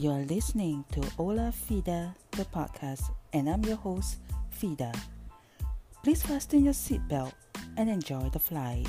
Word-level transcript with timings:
You're 0.00 0.24
listening 0.24 0.86
to 0.92 1.04
Ola 1.18 1.52
Fida, 1.52 2.16
the 2.30 2.46
podcast, 2.46 3.12
and 3.34 3.50
I'm 3.50 3.62
your 3.66 3.76
host, 3.76 4.16
Fida. 4.48 4.94
Please 6.02 6.22
fasten 6.22 6.64
your 6.64 6.72
seatbelt 6.72 7.34
and 7.76 7.90
enjoy 7.90 8.30
the 8.30 8.38
flight. 8.38 8.88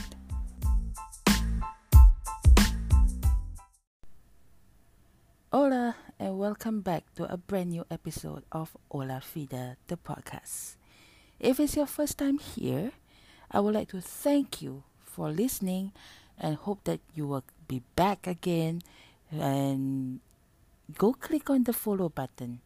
Hola, 5.51 5.97
and 6.17 6.39
welcome 6.39 6.79
back 6.79 7.03
to 7.15 7.27
a 7.27 7.35
brand 7.35 7.71
new 7.71 7.83
episode 7.91 8.43
of 8.53 8.77
Ola 8.89 9.19
Fida, 9.19 9.75
the 9.87 9.97
podcast. 9.97 10.77
If 11.41 11.59
it's 11.59 11.75
your 11.75 11.87
first 11.87 12.19
time 12.19 12.39
here, 12.39 12.93
I 13.51 13.59
would 13.59 13.75
like 13.75 13.89
to 13.89 13.99
thank 13.99 14.61
you 14.61 14.83
for 15.03 15.29
listening 15.29 15.91
and 16.39 16.55
hope 16.55 16.85
that 16.85 17.01
you 17.13 17.27
will 17.27 17.43
be 17.67 17.83
back 17.97 18.27
again 18.27 18.81
and 19.29 20.21
go 20.97 21.13
click 21.13 21.49
on 21.49 21.63
the 21.63 21.73
follow 21.73 22.09
button. 22.09 22.61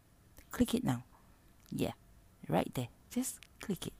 Click 0.52 0.74
it 0.76 0.84
now. 0.84 1.04
Yeah, 1.72 1.92
right 2.48 2.72
there. 2.74 2.88
Just 3.12 3.40
click 3.60 3.88
it. 3.88 3.94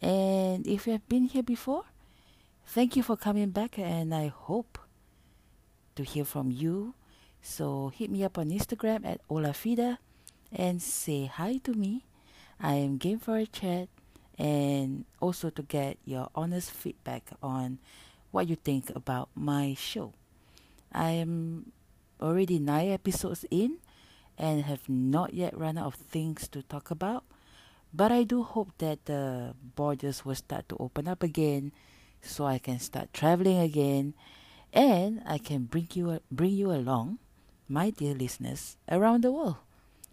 And 0.00 0.66
if 0.66 0.86
you 0.86 0.92
have 0.92 1.08
been 1.08 1.24
here 1.24 1.42
before, 1.42 1.84
thank 2.66 2.96
you 2.96 3.02
for 3.02 3.16
coming 3.16 3.50
back 3.50 3.78
and 3.78 4.14
I 4.14 4.28
hope 4.28 4.78
to 5.96 6.02
hear 6.02 6.24
from 6.24 6.50
you. 6.50 6.94
So 7.40 7.92
hit 7.94 8.10
me 8.10 8.24
up 8.24 8.38
on 8.38 8.50
Instagram 8.50 9.06
at 9.06 9.20
Olafida 9.28 9.98
and 10.52 10.82
say 10.82 11.26
hi 11.26 11.58
to 11.64 11.72
me. 11.72 12.04
I 12.60 12.74
am 12.74 12.96
game 12.96 13.18
for 13.18 13.36
a 13.36 13.46
chat 13.46 13.88
and 14.38 15.04
also 15.20 15.50
to 15.50 15.62
get 15.62 15.98
your 16.04 16.28
honest 16.34 16.70
feedback 16.70 17.30
on 17.42 17.78
what 18.30 18.48
you 18.48 18.56
think 18.56 18.90
about 18.94 19.28
my 19.34 19.74
show. 19.78 20.12
I 20.92 21.10
am 21.12 21.72
already 22.20 22.58
nine 22.58 22.90
episodes 22.90 23.44
in 23.50 23.78
and 24.38 24.64
have 24.64 24.88
not 24.88 25.34
yet 25.34 25.56
run 25.56 25.78
out 25.78 25.86
of 25.86 25.94
things 25.94 26.48
to 26.48 26.62
talk 26.62 26.90
about. 26.90 27.24
But 27.92 28.12
I 28.12 28.24
do 28.24 28.42
hope 28.42 28.72
that 28.78 29.06
the 29.06 29.54
borders 29.74 30.24
will 30.24 30.34
start 30.34 30.68
to 30.68 30.76
open 30.78 31.08
up 31.08 31.22
again 31.22 31.72
so 32.20 32.44
I 32.44 32.58
can 32.58 32.78
start 32.78 33.12
traveling 33.12 33.58
again 33.58 34.14
and 34.72 35.22
I 35.24 35.38
can 35.38 35.64
bring 35.64 35.88
you 35.94 36.20
bring 36.30 36.52
you 36.52 36.72
along, 36.72 37.18
my 37.68 37.90
dear 37.90 38.14
listeners, 38.14 38.76
around 38.90 39.22
the 39.22 39.32
world 39.32 39.56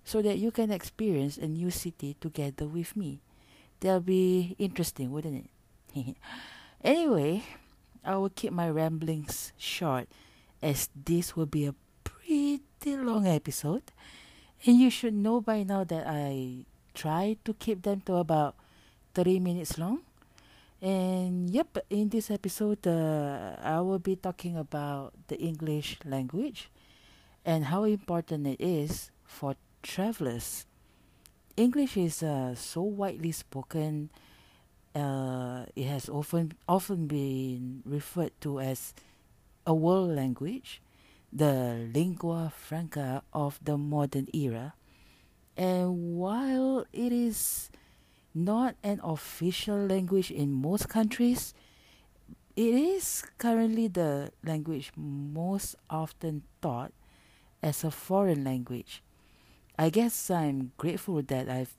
so 0.03 0.21
that 0.21 0.37
you 0.37 0.51
can 0.51 0.71
experience 0.71 1.37
a 1.37 1.47
new 1.47 1.71
city 1.71 2.15
together 2.19 2.67
with 2.67 2.95
me. 2.95 3.21
That'll 3.79 4.01
be 4.01 4.55
interesting, 4.59 5.11
wouldn't 5.11 5.49
it? 5.95 6.15
anyway, 6.83 7.43
I 8.03 8.15
will 8.17 8.29
keep 8.29 8.51
my 8.51 8.69
ramblings 8.69 9.53
short 9.57 10.07
as 10.61 10.89
this 10.95 11.35
will 11.35 11.45
be 11.45 11.65
a 11.65 11.75
pretty 12.25 12.61
long 12.97 13.27
episode. 13.27 13.83
And 14.65 14.79
you 14.79 14.89
should 14.89 15.13
know 15.13 15.41
by 15.41 15.63
now 15.63 15.83
that 15.83 16.07
I 16.07 16.65
try 16.93 17.37
to 17.43 17.53
keep 17.53 17.83
them 17.83 18.01
to 18.05 18.15
about 18.15 18.55
30 19.13 19.39
minutes 19.39 19.77
long. 19.77 19.99
And 20.81 21.49
yep, 21.49 21.77
in 21.89 22.09
this 22.09 22.31
episode, 22.31 22.85
uh, 22.87 23.55
I 23.61 23.79
will 23.81 23.99
be 23.99 24.15
talking 24.15 24.57
about 24.57 25.13
the 25.27 25.37
English 25.39 25.99
language 26.05 26.69
and 27.45 27.65
how 27.65 27.83
important 27.83 28.47
it 28.47 28.59
is 28.59 29.11
for 29.23 29.55
travelers. 29.81 30.65
English 31.55 31.97
is 31.97 32.23
uh, 32.23 32.55
so 32.55 32.81
widely 32.81 33.31
spoken. 33.31 34.09
Uh, 34.95 35.65
it 35.75 35.85
has 35.85 36.09
often 36.09 36.53
often 36.67 37.07
been 37.07 37.81
referred 37.85 38.31
to 38.41 38.59
as 38.59 38.93
a 39.65 39.73
world 39.73 40.11
language, 40.11 40.82
the 41.33 41.89
lingua 41.93 42.53
franca 42.55 43.23
of 43.33 43.59
the 43.63 43.77
modern 43.77 44.27
era. 44.33 44.73
And 45.57 46.17
while 46.17 46.85
it 46.93 47.11
is 47.11 47.69
not 48.33 48.75
an 48.83 48.99
official 49.03 49.77
language 49.77 50.29
in 50.29 50.51
most 50.51 50.89
countries, 50.89 51.53
it 52.55 52.73
is 52.73 53.23
currently 53.37 53.87
the 53.87 54.31
language 54.43 54.91
most 54.95 55.75
often 55.89 56.43
taught 56.61 56.93
as 57.61 57.83
a 57.83 57.89
foreign 57.89 58.43
language. 58.43 59.01
I 59.77 59.89
guess 59.89 60.29
I'm 60.29 60.71
grateful 60.77 61.21
that 61.23 61.49
I've 61.49 61.75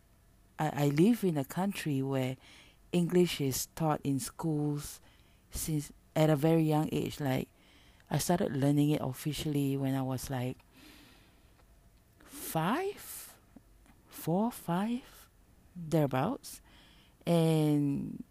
I, 0.59 0.71
I 0.75 0.87
live 0.89 1.23
in 1.23 1.37
a 1.37 1.45
country 1.45 2.03
where 2.03 2.37
English 2.93 3.41
is 3.41 3.67
taught 3.75 4.01
in 4.03 4.19
schools 4.19 5.01
since 5.51 5.93
at 6.15 6.31
a 6.31 6.37
very 6.37 6.63
young 6.63 6.89
age. 6.93 7.21
Like 7.21 7.49
I 8.15 8.19
started 8.19 8.57
learning 8.57 8.91
it 8.91 9.01
officially 9.03 9.77
when 9.77 9.97
I 9.97 10.03
was 10.03 10.31
like 10.31 10.59
five, 12.25 13.35
four, 14.07 14.53
five, 14.53 15.01
thereabouts. 15.75 16.61
And, 17.27 18.23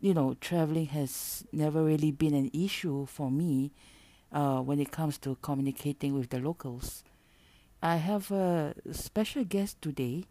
you 0.00 0.12
know, 0.12 0.34
traveling 0.40 0.86
has 0.86 1.44
never 1.52 1.84
really 1.84 2.10
been 2.10 2.34
an 2.34 2.50
issue 2.52 3.06
for 3.06 3.30
me 3.30 3.70
uh, 4.32 4.58
when 4.58 4.80
it 4.80 4.90
comes 4.90 5.18
to 5.18 5.36
communicating 5.40 6.14
with 6.14 6.30
the 6.30 6.40
locals. 6.40 7.04
I 7.80 7.98
have 7.98 8.32
a 8.32 8.74
special 8.90 9.44
guest 9.44 9.80
today 9.80 10.24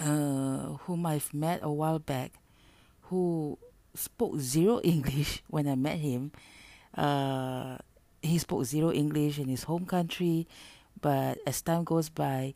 uh, 0.00 0.78
whom 0.86 1.04
I've 1.04 1.34
met 1.34 1.60
a 1.62 1.70
while 1.70 1.98
back 1.98 2.32
who 3.02 3.58
spoke 3.92 4.38
zero 4.38 4.80
English 4.82 5.42
when 5.48 5.68
I 5.68 5.74
met 5.74 5.98
him 5.98 6.32
uh, 6.96 7.76
he 8.22 8.38
spoke 8.38 8.64
zero 8.64 8.92
English 8.92 9.38
in 9.38 9.48
his 9.48 9.64
home 9.64 9.86
country, 9.86 10.46
but 11.00 11.38
as 11.46 11.60
time 11.62 11.84
goes 11.84 12.08
by, 12.08 12.54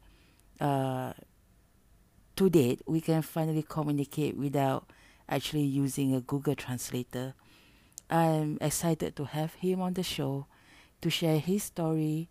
uh, 0.61 1.13
to 2.37 2.49
date, 2.49 2.83
we 2.87 3.01
can 3.01 3.23
finally 3.23 3.65
communicate 3.69 4.37
without 4.37 4.91
actually 5.29 5.65
using 5.65 6.15
a 6.15 6.21
Google 6.21 6.55
Translator. 6.55 7.35
I'm 8.09 8.59
excited 8.61 9.17
to 9.17 9.25
have 9.25 9.55
him 9.55 9.83
on 9.83 9.95
the 9.95 10.03
show 10.03 10.47
to 11.03 11.11
share 11.11 11.39
his 11.39 11.65
story, 11.65 12.31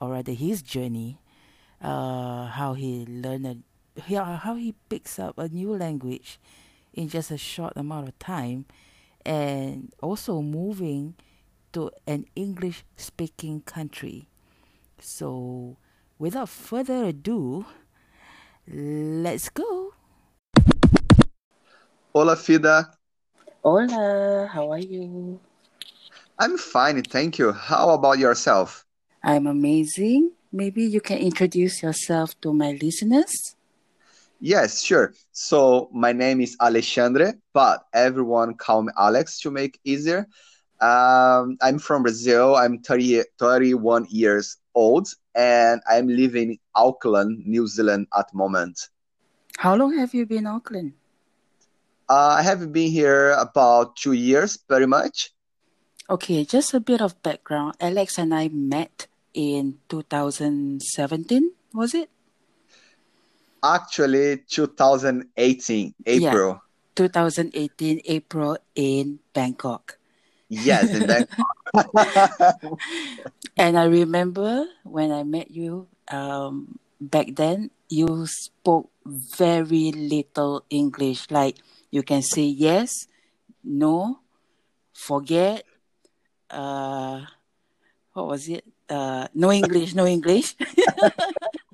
or 0.00 0.10
rather 0.10 0.32
his 0.32 0.62
journey, 0.62 1.20
uh, 1.80 2.46
how 2.46 2.74
he 2.74 3.06
learned, 3.06 3.62
a, 4.08 4.24
how 4.24 4.56
he 4.56 4.74
picks 4.88 5.18
up 5.18 5.38
a 5.38 5.48
new 5.48 5.76
language 5.76 6.40
in 6.92 7.08
just 7.08 7.30
a 7.30 7.38
short 7.38 7.74
amount 7.76 8.08
of 8.08 8.18
time, 8.18 8.64
and 9.24 9.92
also 10.02 10.42
moving 10.42 11.14
to 11.72 11.90
an 12.06 12.26
English 12.34 12.84
speaking 12.96 13.60
country. 13.62 14.28
So, 14.98 15.76
without 16.18 16.48
further 16.48 17.06
ado, 17.06 17.66
let's 18.66 19.48
go. 19.48 19.94
Hola, 22.14 22.36
Fida. 22.36 22.90
Hola, 23.64 24.48
how 24.52 24.70
are 24.70 24.78
you? 24.78 25.40
I'm 26.38 26.58
fine, 26.58 27.02
thank 27.02 27.38
you. 27.38 27.52
How 27.52 27.90
about 27.90 28.18
yourself? 28.18 28.84
I'm 29.22 29.46
amazing. 29.46 30.32
Maybe 30.52 30.84
you 30.84 31.00
can 31.00 31.18
introduce 31.18 31.82
yourself 31.82 32.38
to 32.42 32.52
my 32.52 32.72
listeners? 32.82 33.56
Yes, 34.40 34.82
sure. 34.82 35.14
So, 35.30 35.88
my 35.92 36.12
name 36.12 36.40
is 36.40 36.56
Alexandre, 36.60 37.34
but 37.52 37.84
everyone 37.94 38.54
call 38.54 38.82
me 38.82 38.92
Alex 38.98 39.38
to 39.40 39.50
make 39.50 39.78
easier. 39.84 40.26
Um, 40.82 41.56
I'm 41.62 41.78
from 41.78 42.02
Brazil. 42.02 42.56
I'm 42.56 42.80
30, 42.80 43.22
31 43.38 44.08
years 44.10 44.56
old, 44.74 45.06
and 45.34 45.80
I'm 45.88 46.08
living 46.08 46.50
in 46.50 46.58
Auckland, 46.74 47.46
New 47.46 47.68
Zealand 47.68 48.08
at 48.18 48.32
the 48.32 48.36
moment. 48.36 48.88
How 49.58 49.76
long 49.76 49.96
have 49.96 50.12
you 50.12 50.26
been 50.26 50.38
in 50.38 50.46
Auckland? 50.48 50.94
Uh, 52.08 52.34
I 52.38 52.42
have 52.42 52.72
been 52.72 52.90
here 52.90 53.30
about 53.38 53.94
two 53.94 54.12
years, 54.12 54.56
pretty 54.56 54.86
much. 54.86 55.30
Okay, 56.10 56.44
just 56.44 56.74
a 56.74 56.80
bit 56.80 57.00
of 57.00 57.22
background. 57.22 57.76
Alex 57.80 58.18
and 58.18 58.34
I 58.34 58.48
met 58.48 59.06
in 59.34 59.78
2017, 59.88 61.52
was 61.72 61.94
it? 61.94 62.10
Actually, 63.62 64.42
2018, 64.48 65.94
April. 66.06 66.50
Yeah, 66.50 66.58
2018, 66.96 68.00
April 68.04 68.58
in 68.74 69.20
Bangkok. 69.32 69.98
Yes, 70.52 70.92
in 70.92 71.08
Bangkok. 71.08 71.48
and 73.56 73.78
I 73.80 73.84
remember 73.88 74.68
when 74.84 75.10
I 75.10 75.24
met 75.24 75.50
you 75.50 75.88
um, 76.12 76.78
back 77.00 77.32
then, 77.32 77.70
you 77.88 78.26
spoke 78.28 78.90
very 79.06 79.92
little 79.92 80.64
English. 80.68 81.30
Like 81.30 81.56
you 81.90 82.02
can 82.02 82.20
say 82.20 82.44
yes, 82.44 83.08
no, 83.64 84.20
forget. 84.92 85.64
Uh, 86.50 87.24
what 88.12 88.26
was 88.28 88.44
it? 88.48 88.68
Uh, 88.90 89.28
no 89.32 89.50
English, 89.50 89.94
no 89.94 90.04
English. 90.04 90.54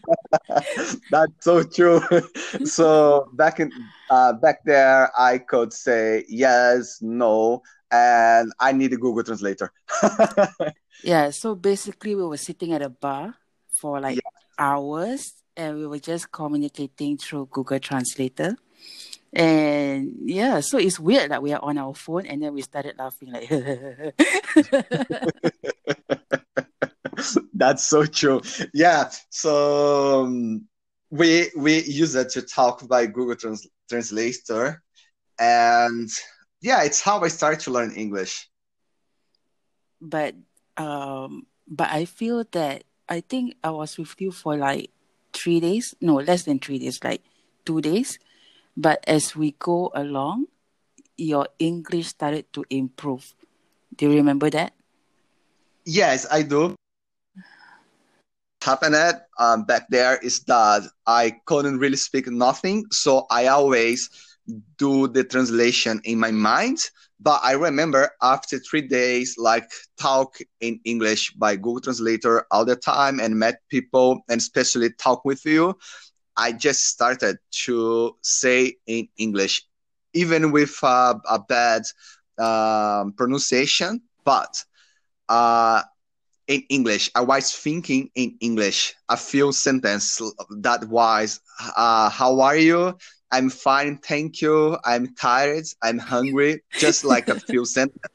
That's 1.10 1.32
so 1.40 1.62
true. 1.62 2.00
so 2.64 3.31
back 3.34 3.60
in 3.60 3.72
uh, 4.10 4.32
back 4.34 4.64
there, 4.64 5.10
I 5.19 5.38
could 5.38 5.72
say 5.72 6.25
yes, 6.28 6.99
no, 7.02 7.62
and 7.90 8.52
I 8.60 8.72
need 8.72 8.93
a 8.93 8.96
Google 8.96 9.25
Translator. 9.25 9.72
yeah, 11.02 11.31
so 11.31 11.55
basically, 11.55 12.14
we 12.14 12.25
were 12.25 12.37
sitting 12.37 12.72
at 12.72 12.82
a 12.82 12.88
bar, 12.88 13.34
for 13.78 14.00
like 14.00 14.16
yeah. 14.16 14.31
hours 14.58 15.34
and 15.56 15.78
we 15.78 15.87
were 15.87 15.99
just 15.99 16.31
communicating 16.32 17.16
through 17.16 17.49
Google 17.50 17.78
Translator. 17.78 18.56
And 19.32 20.16
yeah, 20.25 20.61
so 20.61 20.78
it's 20.78 20.99
weird 20.99 21.31
that 21.31 21.43
we 21.43 21.52
are 21.52 21.62
on 21.62 21.78
our 21.78 21.94
phone 21.94 22.26
and 22.26 22.43
then 22.43 22.54
we 22.54 22.62
started 22.62 22.96
laughing 22.99 23.32
like 23.32 23.49
That's 27.55 27.85
so 27.85 28.05
true. 28.05 28.41
Yeah. 28.73 29.11
So 29.31 30.25
um, 30.25 30.67
we 31.11 31.50
we 31.56 31.82
use 31.85 32.15
it 32.15 32.31
to 32.31 32.43
talk 32.43 32.87
by 32.88 33.06
Google 33.06 33.37
Trans- 33.37 33.69
Translator, 33.88 34.82
and 35.38 36.09
yeah, 36.61 36.82
it's 36.82 37.00
how 37.00 37.20
I 37.20 37.29
started 37.29 37.61
to 37.61 37.70
learn 37.70 37.93
English. 37.93 38.49
But 40.00 40.35
um, 40.76 41.47
but 41.67 41.91
I 41.91 42.05
feel 42.05 42.44
that 42.53 42.85
I 43.09 43.21
think 43.21 43.56
I 43.64 43.71
was 43.71 43.99
with 43.99 44.14
you 44.21 44.32
for 44.32 44.56
like 44.56 44.91
three 45.32 45.61
days. 45.61 45.94
No, 46.00 46.17
less 46.17 46.44
than 46.44 46.59
three 46.59 46.79
days, 46.79 47.03
like 47.03 47.23
two 47.64 47.81
days. 47.81 48.19
But 48.76 49.03
as 49.09 49.35
we 49.35 49.56
go 49.59 49.91
along, 49.94 50.47
your 51.17 51.49
English 51.59 52.09
started 52.09 52.53
to 52.53 52.64
improve. 52.71 53.35
Do 53.97 54.06
you 54.09 54.17
remember 54.17 54.50
that? 54.50 54.73
Yes, 55.85 56.26
I 56.31 56.43
do 56.43 56.76
happened 58.69 59.20
um, 59.38 59.65
back 59.65 59.88
there 59.88 60.19
is 60.19 60.41
that 60.44 60.82
I 61.06 61.41
couldn't 61.47 61.79
really 61.79 61.97
speak 61.97 62.26
nothing, 62.29 62.85
so 62.91 63.26
I 63.31 63.47
always 63.47 64.11
do 64.76 65.09
the 65.09 65.25
translation 65.25 66.00
in 66.05 66.19
my 66.19 66.32
mind. 66.32 66.79
But 67.20 67.41
I 67.43 67.53
remember 67.53 68.11
after 68.20 68.59
three 68.59 68.82
days, 68.82 69.37
like 69.38 69.70
talk 69.99 70.37
in 70.61 70.81
English 70.85 71.32
by 71.32 71.56
Google 71.56 71.81
Translator 71.81 72.44
all 72.50 72.65
the 72.65 72.76
time 72.76 73.20
and 73.20 73.38
met 73.38 73.61
people 73.70 74.20
and 74.29 74.38
especially 74.38 74.91
talk 74.93 75.25
with 75.25 75.44
you. 75.47 75.75
I 76.37 76.53
just 76.53 76.85
started 76.87 77.38
to 77.64 78.17
say 78.23 78.76
in 78.87 79.09
English, 79.17 79.62
even 80.12 80.53
with 80.53 80.76
uh, 80.82 81.14
a 81.29 81.38
bad 81.38 81.82
um, 82.38 83.12
pronunciation. 83.14 84.03
But 84.25 84.62
uh, 85.29 85.82
in 86.49 86.65
English. 86.69 87.11
I 87.15 87.21
was 87.21 87.53
thinking 87.53 88.11
in 88.17 88.37
English. 88.41 88.95
A 89.09 89.17
few 89.17 89.53
sentence 89.53 90.21
that 90.65 90.85
was, 90.89 91.41
uh, 91.77 92.09
"How 92.11 92.41
are 92.41 92.56
you? 92.56 92.97
I'm 93.31 93.50
fine, 93.50 93.99
thank 93.99 94.41
you. 94.41 94.77
I'm 94.85 95.15
tired. 95.15 95.67
I'm 95.83 95.99
hungry." 95.99 96.65
Just 96.81 97.05
like 97.05 97.29
a 97.29 97.39
few 97.39 97.65
sentences. 97.77 98.11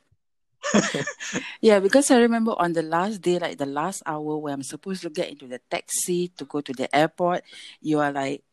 yeah, 1.61 1.79
because 1.79 2.09
I 2.09 2.19
remember 2.19 2.55
on 2.57 2.73
the 2.73 2.81
last 2.83 3.21
day, 3.21 3.37
like 3.37 3.57
the 3.57 3.69
last 3.69 4.01
hour 4.05 4.37
where 4.37 4.53
I'm 4.53 4.63
supposed 4.63 5.03
to 5.03 5.09
get 5.09 5.29
into 5.29 5.47
the 5.47 5.61
taxi 5.69 6.29
to 6.37 6.45
go 6.45 6.61
to 6.61 6.73
the 6.73 6.93
airport, 6.95 7.43
you 7.81 7.99
are 7.99 8.11
like 8.11 8.43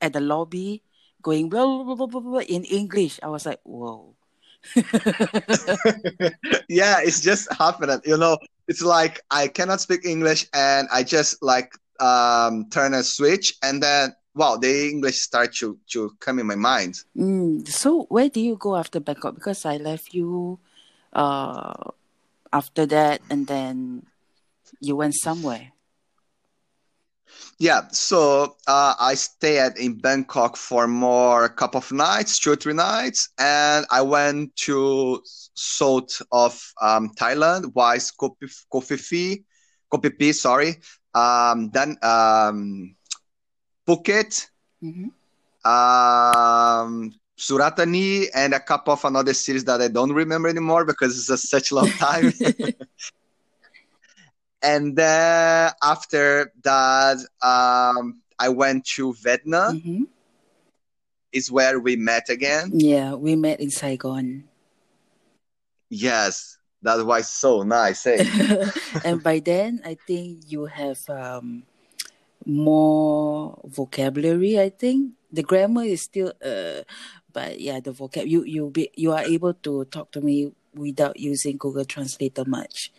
at 0.00 0.12
the 0.12 0.20
lobby 0.20 0.82
going 1.22 1.48
blah, 1.48 1.82
blah, 1.82 1.94
blah, 1.94 2.06
blah, 2.06 2.20
blah, 2.20 2.40
in 2.40 2.64
English. 2.64 3.20
I 3.22 3.28
was 3.28 3.46
like, 3.46 3.60
whoa. 3.64 4.14
yeah, 6.68 6.98
it's 7.02 7.20
just 7.20 7.52
happening. 7.54 8.00
You 8.04 8.16
know, 8.16 8.38
it's 8.68 8.82
like 8.82 9.20
I 9.30 9.48
cannot 9.48 9.80
speak 9.80 10.04
English 10.04 10.46
and 10.52 10.86
I 10.92 11.02
just 11.02 11.42
like 11.42 11.72
um, 11.98 12.68
turn 12.70 12.94
a 12.94 13.02
switch 13.02 13.54
and 13.62 13.82
then 13.82 14.14
wow, 14.34 14.56
the 14.56 14.88
English 14.88 15.18
start 15.18 15.52
to 15.56 15.76
to 15.90 16.14
come 16.20 16.38
in 16.38 16.46
my 16.46 16.54
mind. 16.54 17.02
Mm, 17.16 17.66
so 17.66 18.06
where 18.08 18.28
do 18.28 18.40
you 18.40 18.56
go 18.56 18.76
after 18.76 19.00
Bangkok? 19.00 19.34
Because 19.34 19.66
I 19.66 19.78
left 19.78 20.14
you 20.14 20.58
uh, 21.12 21.74
after 22.52 22.86
that, 22.86 23.20
and 23.30 23.46
then 23.46 24.06
you 24.80 24.94
went 24.94 25.14
somewhere. 25.16 25.72
Yeah, 27.58 27.88
so 27.90 28.56
uh, 28.68 28.94
I 29.00 29.14
stayed 29.14 29.78
in 29.78 29.98
Bangkok 29.98 30.56
for 30.56 30.86
more 30.86 31.44
a 31.44 31.48
couple 31.48 31.78
of 31.78 31.90
nights, 31.90 32.38
two 32.38 32.52
or 32.52 32.56
three 32.56 32.72
nights, 32.72 33.30
and 33.38 33.84
I 33.90 34.02
went 34.02 34.54
to 34.66 35.20
south 35.54 36.22
of 36.30 36.72
um, 36.80 37.10
Thailand, 37.18 37.72
Phi 37.74 37.98
Koh 39.90 40.00
Phi, 40.00 40.32
sorry, 40.32 40.76
um, 41.14 41.70
then 41.70 41.96
um, 42.02 42.94
Phuket, 43.86 44.46
mm-hmm. 44.82 45.68
um, 45.68 47.12
Surat 47.36 47.76
Thani, 47.76 48.28
and 48.34 48.54
a 48.54 48.60
couple 48.60 48.92
of 48.92 49.04
another 49.04 49.34
cities 49.34 49.64
that 49.64 49.80
I 49.80 49.88
don't 49.88 50.12
remember 50.12 50.48
anymore 50.48 50.84
because 50.84 51.18
it's 51.18 51.30
a, 51.30 51.38
such 51.38 51.72
a 51.72 51.74
long 51.74 51.90
time. 51.90 52.32
and 54.62 54.96
then 54.96 55.70
after 55.82 56.52
that 56.62 57.18
um, 57.42 58.20
i 58.38 58.48
went 58.48 58.84
to 58.84 59.14
vietnam 59.14 59.80
mm-hmm. 59.80 60.02
is 61.32 61.50
where 61.50 61.78
we 61.78 61.96
met 61.96 62.28
again 62.28 62.70
yeah 62.74 63.14
we 63.14 63.36
met 63.36 63.60
in 63.60 63.70
saigon 63.70 64.44
yes 65.90 66.58
that 66.82 67.04
was 67.04 67.28
so 67.28 67.62
nice 67.62 68.06
eh? 68.06 68.70
and 69.04 69.22
by 69.22 69.38
then 69.38 69.80
i 69.84 69.96
think 70.06 70.42
you 70.46 70.66
have 70.66 70.98
um, 71.08 71.62
more 72.46 73.60
vocabulary 73.64 74.58
i 74.58 74.68
think 74.68 75.12
the 75.32 75.42
grammar 75.42 75.84
is 75.84 76.02
still 76.02 76.32
uh, 76.44 76.82
but 77.32 77.60
yeah 77.60 77.80
the 77.80 77.92
vocab 77.92 78.26
you 78.26 78.44
you 78.44 78.70
be 78.70 78.90
you 78.94 79.12
are 79.12 79.22
able 79.22 79.52
to 79.54 79.84
talk 79.86 80.10
to 80.10 80.20
me 80.20 80.52
without 80.74 81.18
using 81.18 81.56
google 81.56 81.84
translator 81.84 82.44
much 82.46 82.90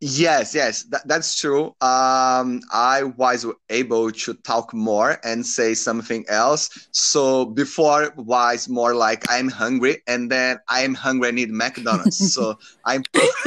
Yes, 0.00 0.54
yes, 0.54 0.84
that, 0.84 1.06
that's 1.08 1.34
true. 1.34 1.74
Um, 1.80 2.60
I 2.72 3.02
was 3.16 3.44
able 3.68 4.12
to 4.12 4.34
talk 4.34 4.72
more 4.72 5.18
and 5.24 5.44
say 5.44 5.74
something 5.74 6.24
else. 6.28 6.88
So 6.92 7.46
before 7.46 8.12
was 8.16 8.68
more 8.68 8.94
like 8.94 9.24
I'm 9.28 9.48
hungry, 9.48 10.02
and 10.06 10.30
then 10.30 10.60
I'm 10.68 10.94
hungry. 10.94 11.28
I 11.28 11.32
need 11.32 11.50
McDonald's. 11.50 12.32
so 12.32 12.58
I'm. 12.84 13.02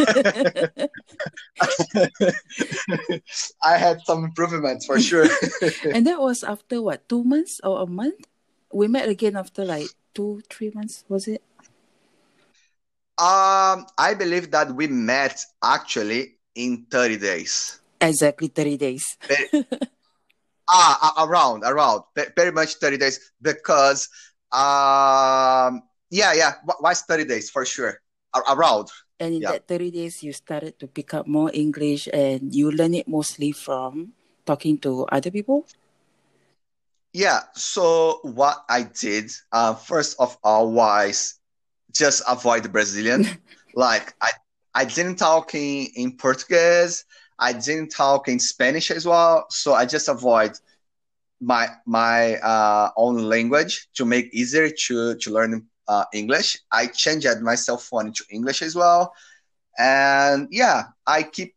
I 3.63 3.77
had 3.77 4.01
some 4.05 4.25
improvements 4.25 4.85
for 4.85 4.99
sure. 4.99 5.27
and 5.93 6.05
that 6.05 6.19
was 6.19 6.43
after 6.43 6.81
what 6.81 7.07
two 7.07 7.23
months 7.23 7.61
or 7.63 7.81
a 7.81 7.87
month? 7.87 8.27
We 8.73 8.87
met 8.89 9.07
again 9.07 9.37
after 9.37 9.63
like 9.63 9.87
two, 10.13 10.41
three 10.49 10.71
months. 10.75 11.05
Was 11.07 11.29
it? 11.29 11.43
Um, 13.21 13.85
I 14.01 14.15
believe 14.17 14.49
that 14.49 14.73
we 14.73 14.87
met 14.87 15.45
actually 15.61 16.41
in 16.55 16.87
30 16.89 17.17
days. 17.17 17.79
Exactly 18.01 18.47
30 18.47 18.77
days. 18.77 19.05
ah, 20.67 21.13
around, 21.21 21.61
around, 21.63 22.01
very 22.35 22.51
much 22.51 22.81
30 22.81 22.97
days 22.97 23.31
because, 23.39 24.09
um, 24.51 25.85
yeah, 26.09 26.33
yeah, 26.33 26.53
why 26.79 26.95
30 26.95 27.25
days 27.25 27.51
for 27.51 27.63
sure, 27.63 28.01
around. 28.49 28.89
And 29.19 29.35
in 29.35 29.41
yeah. 29.43 29.51
that 29.51 29.67
30 29.67 29.91
days, 29.91 30.23
you 30.23 30.33
started 30.33 30.79
to 30.79 30.87
pick 30.87 31.13
up 31.13 31.27
more 31.27 31.51
English 31.53 32.09
and 32.11 32.55
you 32.55 32.71
learn 32.71 32.95
it 32.95 33.07
mostly 33.07 33.51
from 33.51 34.13
talking 34.47 34.79
to 34.79 35.05
other 35.11 35.29
people? 35.29 35.67
Yeah, 37.13 37.41
so 37.53 38.17
what 38.23 38.65
I 38.67 38.81
did, 38.81 39.29
uh, 39.51 39.75
first 39.75 40.15
of 40.17 40.37
all, 40.43 40.71
was 40.71 41.37
just 41.93 42.24
avoid 42.27 42.63
the 42.63 42.69
Brazilian. 42.69 43.27
like 43.75 44.13
I 44.21 44.31
I 44.74 44.86
didn't 44.86 45.17
talk 45.17 45.53
in, 45.53 45.88
in 45.95 46.17
Portuguese. 46.17 47.05
I 47.38 47.53
didn't 47.53 47.89
talk 47.89 48.27
in 48.27 48.39
Spanish 48.39 48.91
as 48.91 49.05
well. 49.05 49.45
So 49.50 49.74
I 49.74 49.86
just 49.86 50.07
avoid 50.07 50.51
my 51.41 51.69
my 51.86 52.36
uh, 52.36 52.91
own 52.95 53.17
language 53.17 53.89
to 53.95 54.05
make 54.05 54.33
easier 54.33 54.69
to 54.69 55.15
to 55.15 55.31
learn 55.31 55.67
uh, 55.88 56.05
English. 56.13 56.60
I 56.71 56.88
changed 56.88 57.27
my 57.41 57.55
cell 57.55 57.77
phone 57.77 58.07
into 58.07 58.24
English 58.29 58.62
as 58.62 58.75
well, 58.75 59.13
and 59.77 60.48
yeah, 60.51 60.83
I 61.05 61.24
keep 61.24 61.55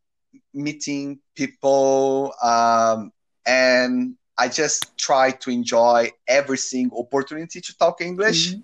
meeting 0.55 1.21
people, 1.37 2.33
um, 2.43 3.13
and 3.47 4.15
I 4.39 4.49
just 4.49 4.97
try 4.97 5.31
to 5.31 5.51
enjoy 5.51 6.11
every 6.27 6.59
single 6.59 7.01
opportunity 7.01 7.61
to 7.61 7.77
talk 7.77 8.01
English. 8.01 8.53
Mm-hmm. 8.53 8.61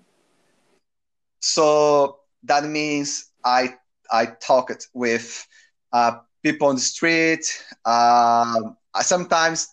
So 1.41 2.19
that 2.43 2.65
means 2.65 3.31
I 3.43 3.75
I 4.11 4.27
talked 4.27 4.87
with 4.93 5.45
uh, 5.91 6.19
people 6.43 6.67
on 6.67 6.75
the 6.75 6.81
street. 6.81 7.45
Um, 7.85 8.77
sometimes 9.01 9.67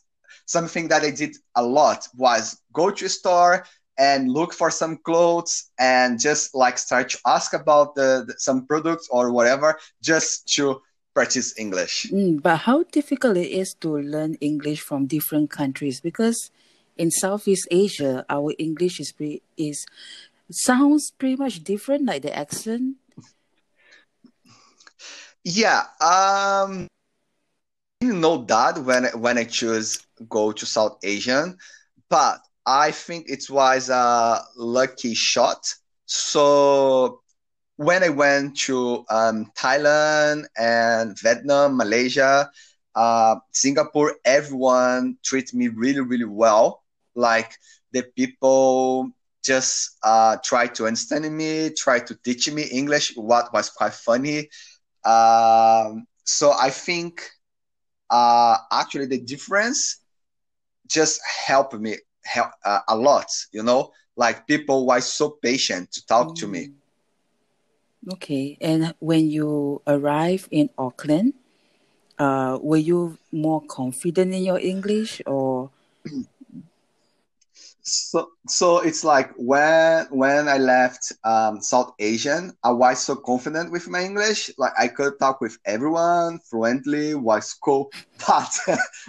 something 0.47 0.89
that 0.89 1.03
I 1.03 1.11
did 1.11 1.37
a 1.55 1.63
lot 1.63 2.09
was 2.17 2.61
go 2.73 2.91
to 2.91 3.05
a 3.05 3.09
store 3.09 3.65
and 3.99 4.31
look 4.31 4.53
for 4.55 4.71
some 4.71 4.97
clothes 4.99 5.71
and 5.79 6.21
just 6.21 6.55
like 6.55 6.79
start 6.79 7.11
to 7.11 7.19
ask 7.27 7.53
about 7.53 7.95
the, 7.95 8.25
the 8.27 8.35
some 8.39 8.67
products 8.67 9.09
or 9.11 9.33
whatever 9.33 9.79
just 10.03 10.49
to 10.55 10.81
practice 11.15 11.59
English. 11.59 12.07
Mm, 12.13 12.41
but 12.41 12.59
how 12.59 12.85
difficult 12.85 13.37
it 13.37 13.51
is 13.51 13.75
to 13.81 13.99
learn 13.99 14.35
English 14.35 14.81
from 14.81 15.07
different 15.07 15.51
countries 15.51 16.01
because 16.01 16.51
in 16.97 17.11
Southeast 17.11 17.67
Asia 17.71 18.25
our 18.31 18.53
English 18.59 19.01
is 19.01 19.13
is 19.57 19.85
sounds 20.51 21.11
pretty 21.11 21.37
much 21.37 21.63
different, 21.65 22.07
like 22.07 22.23
the 22.23 22.37
accent. 22.37 22.97
Yeah. 25.45 25.81
Um, 26.01 26.89
I 28.01 28.07
didn't 28.07 28.21
know 28.21 28.45
that 28.45 28.79
when 28.79 29.07
I 29.07 29.17
when 29.17 29.39
I 29.39 29.45
choose 29.45 29.99
go 30.29 30.53
to 30.53 30.67
South 30.67 30.99
Asian, 31.03 31.57
but 32.09 32.41
I 32.67 32.91
think 32.91 33.29
it 33.29 33.45
was 33.51 33.89
a 33.89 34.43
lucky 34.57 35.15
shot. 35.15 35.75
So 36.07 37.23
when 37.77 38.03
I 38.03 38.09
went 38.09 38.59
to 38.67 39.05
um, 39.09 39.51
Thailand 39.57 40.47
and 40.59 41.19
Vietnam, 41.19 41.77
Malaysia, 41.77 42.51
uh, 42.95 43.37
Singapore, 43.53 44.17
everyone 44.25 45.17
treated 45.25 45.55
me 45.55 45.69
really, 45.69 46.01
really 46.01 46.25
well. 46.25 46.83
Like 47.15 47.55
the 47.93 48.03
people 48.03 49.11
just 49.49 49.97
uh, 50.05 50.37
try 50.45 50.67
to 50.67 50.87
understand 50.87 51.25
me, 51.35 51.71
try 51.73 51.99
to 51.99 52.15
teach 52.23 52.53
me 52.53 52.65
English, 52.65 53.17
what 53.17 53.51
was 53.55 53.71
quite 53.71 53.95
funny. 53.95 54.51
Um, 55.09 56.07
so 56.25 56.53
I 56.53 56.69
think 56.69 57.25
uh, 58.11 58.59
actually 58.71 59.07
the 59.07 59.21
difference 59.25 60.05
just 60.87 61.21
helped 61.25 61.73
me 61.81 61.97
help 62.25 62.53
uh, 62.63 62.81
a 62.89 62.97
lot. 62.97 63.33
You 63.51 63.63
know, 63.63 63.91
like 64.17 64.47
people 64.47 64.87
were 64.87 65.01
so 65.01 65.41
patient 65.41 65.93
to 65.93 66.05
talk 66.05 66.29
mm. 66.29 66.37
to 66.41 66.47
me. 66.47 66.63
Mm. 66.69 68.13
Okay, 68.13 68.57
and 68.61 68.95
when 69.01 69.29
you 69.29 69.81
arrive 69.87 70.47
in 70.51 70.69
Auckland, 70.77 71.33
uh, 72.19 72.59
were 72.61 72.85
you 72.91 73.19
more 73.33 73.63
confident 73.65 74.35
in 74.35 74.45
your 74.45 74.61
English 74.61 75.23
or? 75.25 75.71
so 77.89 78.31
so 78.49 78.79
it's 78.79 79.05
like 79.05 79.33
when 79.37 80.07
when 80.11 80.49
I 80.49 80.59
left 80.59 81.13
um, 81.25 81.61
South 81.61 81.93
Asian, 81.99 82.53
I 82.63 82.73
was 82.73 83.01
so 83.01 83.17
confident 83.17 83.73
with 83.73 83.89
my 83.89 84.03
English, 84.03 84.51
like 84.59 84.73
I 84.79 84.89
could 84.89 85.19
talk 85.19 85.41
with 85.41 85.59
everyone 85.65 86.41
fluently, 86.51 87.15
was 87.15 87.55
cool. 87.55 87.91
But 88.27 88.51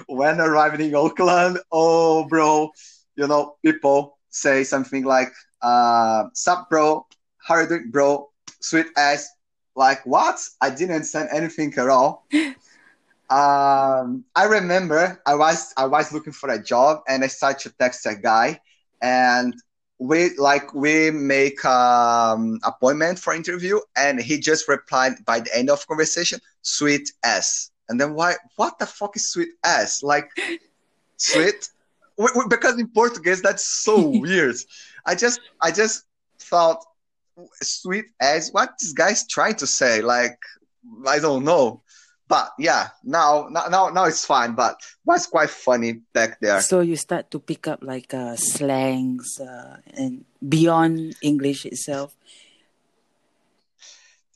when 0.08 0.40
arriving 0.40 0.82
in 0.88 0.96
Auckland, 0.96 1.60
oh 1.72 2.28
bro, 2.28 2.72
you 3.16 3.28
know, 3.28 3.56
people 3.64 4.18
say 4.30 4.64
something 4.64 5.04
like, 5.04 5.32
uh, 5.62 6.26
"Sup, 6.34 6.70
bro? 6.70 7.06
How 7.38 7.56
are 7.56 7.64
you 7.64 7.70
doing, 7.70 7.92
bro? 7.92 8.30
Sweet 8.62 8.88
ass." 8.98 9.30
Like 9.76 10.06
what? 10.06 10.40
I 10.62 10.70
didn't 10.70 10.96
understand 10.96 11.30
anything 11.32 11.74
at 11.78 11.90
all. 11.90 12.26
um, 13.30 14.26
I 14.36 14.46
remember 14.48 15.22
I 15.26 15.36
was 15.36 15.74
I 15.78 15.86
was 15.86 16.12
looking 16.12 16.34
for 16.34 16.50
a 16.50 16.62
job 16.62 17.02
and 17.08 17.24
I 17.24 17.28
started 17.28 17.70
to 17.70 17.76
text 17.78 18.06
a 18.06 18.16
guy 18.16 18.60
and 19.02 19.54
we 20.00 20.36
like 20.38 20.74
we 20.74 21.12
make 21.12 21.64
um 21.66 22.60
appointment 22.64 23.20
for 23.20 23.34
interview 23.34 23.80
and 23.98 24.20
he 24.22 24.40
just 24.40 24.68
replied 24.68 25.14
by 25.26 25.40
the 25.42 25.56
end 25.56 25.70
of 25.70 25.86
conversation 25.88 26.40
sweet 26.62 27.12
ass. 27.24 27.72
And 27.90 28.00
then 28.00 28.14
why 28.14 28.36
what 28.56 28.80
the 28.80 28.86
fuck 28.86 29.16
is 29.16 29.30
sweet 29.30 29.50
ass? 29.64 30.02
Like 30.04 30.30
sweet? 31.18 31.70
Because 32.50 32.80
in 32.80 32.88
portuguese 32.90 33.42
that's 33.42 33.66
so 33.66 34.08
weird. 34.20 34.56
I 35.06 35.16
just 35.16 35.42
i 35.62 35.72
just 35.72 36.06
thought 36.40 36.84
sweet 37.62 38.06
ass? 38.22 38.52
What 38.52 38.74
this 38.80 38.94
guy's 38.94 39.28
trying 39.28 39.56
to 39.56 39.68
say? 39.68 40.02
Like 40.02 40.38
i 41.08 41.20
don't 41.20 41.44
know 41.44 41.84
but 42.30 42.54
yeah, 42.60 42.90
now 43.04 43.50
now 43.50 43.90
now 43.90 44.06
it's 44.06 44.24
fine. 44.24 44.54
But 44.54 44.80
was 45.04 45.26
quite 45.26 45.50
funny 45.50 46.06
back 46.14 46.40
there. 46.40 46.62
So 46.62 46.82
you 46.82 46.96
start 46.96 47.32
to 47.32 47.40
pick 47.40 47.68
up 47.68 47.80
like 47.82 48.14
uh, 48.14 48.38
slangs 48.38 49.42
uh, 49.42 49.78
and 49.98 50.24
beyond 50.48 51.18
English 51.22 51.66
itself. 51.66 52.16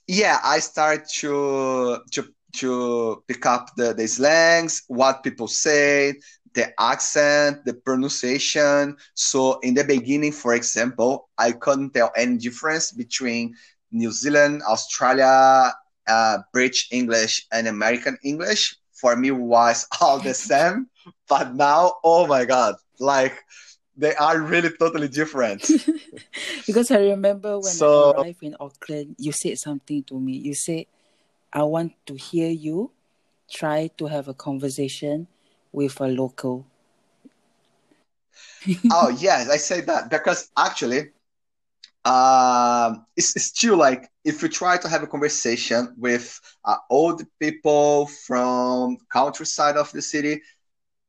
Yeah, 0.07 0.39
I 0.43 0.59
start 0.59 1.07
to 1.21 1.99
to 2.11 2.33
to 2.53 3.23
pick 3.27 3.45
up 3.45 3.69
the, 3.77 3.93
the 3.93 4.07
slangs, 4.07 4.83
what 4.87 5.23
people 5.23 5.47
say, 5.47 6.15
the 6.53 6.73
accent, 6.79 7.65
the 7.65 7.73
pronunciation. 7.73 8.95
So 9.13 9.59
in 9.59 9.73
the 9.73 9.83
beginning, 9.83 10.33
for 10.33 10.53
example, 10.53 11.29
I 11.37 11.53
couldn't 11.53 11.93
tell 11.93 12.11
any 12.15 12.37
difference 12.37 12.91
between 12.91 13.55
New 13.91 14.11
Zealand, 14.11 14.61
Australia, 14.67 15.73
uh, 16.07 16.39
British 16.51 16.89
English 16.91 17.45
and 17.51 17.67
American 17.67 18.17
English 18.23 18.75
for 18.93 19.15
me 19.15 19.31
was 19.31 19.87
all 20.01 20.19
the 20.19 20.33
same. 20.33 20.87
but 21.27 21.55
now, 21.55 21.95
oh 22.03 22.27
my 22.27 22.45
God, 22.45 22.75
like 22.99 23.43
they 23.97 24.15
are 24.15 24.39
really 24.39 24.69
totally 24.79 25.07
different. 25.07 25.69
because 26.65 26.89
I 26.89 26.99
remember 26.99 27.59
when 27.59 27.73
so, 27.73 28.11
I 28.11 28.21
arrived 28.21 28.43
in 28.43 28.55
Auckland, 28.59 29.15
you 29.19 29.31
said 29.31 29.59
something 29.59 30.03
to 30.03 30.19
me. 30.19 30.33
You 30.33 30.53
said, 30.53 30.85
I 31.51 31.63
want 31.63 31.93
to 32.07 32.15
hear 32.15 32.49
you 32.49 32.91
try 33.51 33.87
to 33.97 34.07
have 34.07 34.27
a 34.27 34.33
conversation 34.33 35.27
with 35.71 35.99
a 36.01 36.07
local. 36.07 36.65
oh, 38.91 39.09
yes, 39.09 39.49
I 39.49 39.57
say 39.57 39.81
that 39.81 40.09
because 40.09 40.49
actually, 40.57 41.11
uh, 42.05 42.95
it's, 43.15 43.35
it's 43.35 43.45
still 43.45 43.77
like 43.77 44.09
if 44.25 44.41
you 44.41 44.49
try 44.49 44.77
to 44.77 44.89
have 44.89 45.03
a 45.03 45.07
conversation 45.07 45.93
with 45.97 46.39
uh, 46.65 46.77
old 46.89 47.23
people 47.39 48.07
from 48.07 48.97
countryside 49.11 49.77
of 49.77 49.91
the 49.91 50.01
city, 50.01 50.41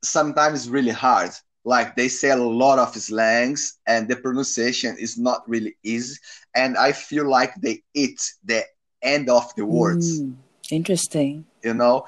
sometimes 0.02 0.60
it's 0.60 0.68
really 0.68 0.90
hard. 0.90 1.30
Like 1.64 1.96
they 1.96 2.08
say 2.08 2.30
a 2.30 2.36
lot 2.36 2.78
of 2.78 2.94
slangs 2.94 3.78
and 3.86 4.06
the 4.06 4.16
pronunciation 4.16 4.96
is 4.98 5.16
not 5.16 5.48
really 5.48 5.76
easy. 5.82 6.16
And 6.54 6.76
I 6.76 6.92
feel 6.92 7.28
like 7.28 7.54
they 7.56 7.82
eat 7.94 8.20
the 8.44 8.64
end 9.02 9.30
of 9.30 9.54
the 9.56 9.64
words. 9.64 10.20
Mm, 10.20 10.36
interesting. 10.70 11.46
You 11.62 11.74
know? 11.74 12.06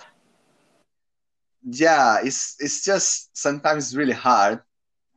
Yeah, 1.69 2.19
it's 2.23 2.57
it's 2.61 2.85
just 2.85 3.37
sometimes 3.37 3.97
really 3.97 4.13
hard 4.13 4.61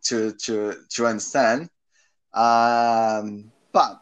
to 0.05 0.31
to 0.45 0.75
to 0.89 1.05
understand. 1.05 1.69
Um, 2.33 3.51
but 3.71 4.01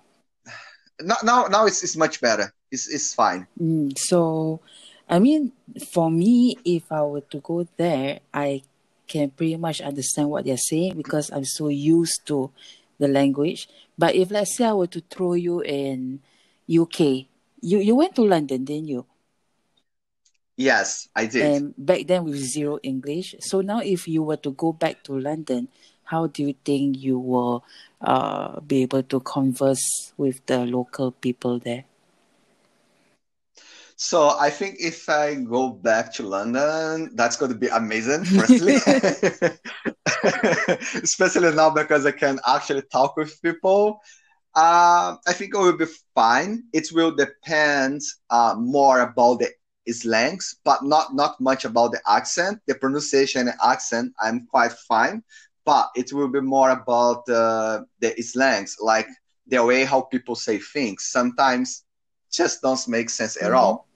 now 1.02 1.16
now, 1.24 1.48
now 1.48 1.66
it's, 1.66 1.84
it's 1.84 1.96
much 1.96 2.22
better. 2.22 2.54
It's, 2.72 2.88
it's 2.88 3.14
fine. 3.14 3.48
Mm, 3.62 3.98
so, 3.98 4.60
I 5.08 5.20
mean, 5.20 5.54
for 5.92 6.12
me, 6.12 6.58
if 6.66 6.92
I 6.92 7.02
were 7.04 7.22
to 7.22 7.40
go 7.40 7.68
there, 7.78 8.20
I 8.34 8.64
can 9.08 9.32
pretty 9.32 9.58
much 9.58 9.80
understand 9.82 10.30
what 10.30 10.46
they're 10.46 10.58
saying 10.58 10.98
because 10.98 11.32
I'm 11.32 11.46
so 11.46 11.70
used 11.70 12.26
to 12.28 12.52
the 13.00 13.08
language. 13.08 13.70
But 13.98 14.16
if 14.16 14.32
let's 14.32 14.56
say 14.58 14.66
I 14.66 14.74
were 14.74 14.88
to 14.88 15.02
throw 15.02 15.34
you 15.34 15.62
in 15.62 16.20
UK, 16.70 17.26
you 17.62 17.80
you 17.80 17.96
went 17.96 18.16
to 18.16 18.24
London, 18.24 18.66
didn't 18.66 18.88
you? 18.88 19.06
Yes, 20.58 21.08
I 21.16 21.28
did. 21.28 21.44
And 21.44 21.74
back 21.78 22.08
then 22.08 22.26
with 22.26 22.38
zero 22.38 22.80
English. 22.82 23.36
So 23.40 23.62
now 23.62 23.80
if 23.80 24.08
you 24.08 24.24
were 24.24 24.38
to 24.38 24.52
go 24.52 24.74
back 24.74 25.04
to 25.04 25.14
London, 25.14 25.70
how 26.08 26.28
do 26.28 26.44
you 26.44 26.56
think 26.64 26.98
you 26.98 27.20
will 27.20 27.64
uh, 28.02 28.60
be 28.62 28.82
able 28.82 29.04
to 29.04 29.20
converse 29.20 30.14
with 30.18 30.46
the 30.46 30.66
local 30.66 31.12
people 31.12 31.60
there? 31.60 31.84
So 33.98 34.38
I 34.40 34.50
think 34.50 34.78
if 34.80 35.10
I 35.10 35.36
go 35.36 35.70
back 35.70 36.14
to 36.14 36.24
London, 36.24 37.12
that's 37.16 37.36
going 37.36 37.52
to 37.52 37.58
be 37.58 37.68
amazing. 37.68 38.24
Firstly, 38.26 38.76
especially 41.04 41.54
now 41.54 41.72
because 41.72 42.06
I 42.06 42.12
can 42.12 42.40
actually 42.48 42.84
talk 42.84 43.18
with 43.18 43.42
people. 43.42 44.00
Uh, 44.56 45.18
I 45.28 45.34
think 45.34 45.54
it 45.54 45.58
will 45.58 45.78
be 45.78 45.88
fine. 46.16 46.64
It 46.74 46.90
will 46.94 47.12
depend 47.12 48.02
uh, 48.30 48.56
more 48.58 49.02
about 49.02 49.40
the 49.40 49.50
slangs, 49.92 50.56
but 50.64 50.84
not 50.84 51.16
not 51.16 51.42
much 51.42 51.66
about 51.66 51.92
the 51.92 52.02
accent. 52.08 52.60
The 52.68 52.76
pronunciation 52.76 53.48
and 53.48 53.58
accent, 53.64 54.14
I'm 54.22 54.46
quite 54.46 54.74
fine 54.88 55.24
but 55.68 55.92
it 55.98 56.14
will 56.14 56.30
be 56.30 56.40
more 56.40 56.70
about 56.70 57.28
uh, 57.28 57.82
the 58.00 58.16
slangs, 58.22 58.78
like 58.80 59.10
the 59.48 59.62
way 59.62 59.84
how 59.84 60.00
people 60.00 60.34
say 60.34 60.60
things. 60.60 61.04
Sometimes 61.04 61.84
just 62.32 62.62
don't 62.62 62.88
make 62.88 63.10
sense 63.10 63.36
at 63.36 63.52
mm-hmm. 63.52 63.58
all. 63.58 63.88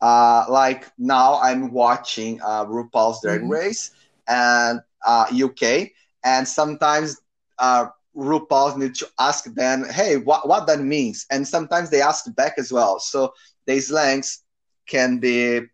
Uh, 0.00 0.44
like 0.48 0.90
now 0.98 1.38
I'm 1.40 1.70
watching 1.70 2.40
uh, 2.42 2.64
RuPaul's 2.64 3.22
Drag 3.22 3.40
mm-hmm. 3.40 3.52
Race 3.52 3.92
and 4.26 4.80
UK, 5.06 5.62
uh, 5.62 5.84
and 6.24 6.48
sometimes 6.48 7.16
uh, 7.60 7.86
RuPaul 8.16 8.76
need 8.78 8.96
to 8.96 9.08
ask 9.20 9.44
them, 9.54 9.84
"Hey, 9.88 10.16
what 10.16 10.48
what 10.48 10.66
that 10.66 10.80
means?" 10.80 11.24
And 11.30 11.46
sometimes 11.46 11.88
they 11.90 12.02
ask 12.02 12.34
back 12.34 12.54
as 12.58 12.72
well. 12.72 12.98
So 12.98 13.32
the 13.66 13.78
slangs 13.78 14.42
can 14.88 15.20
be 15.20 15.68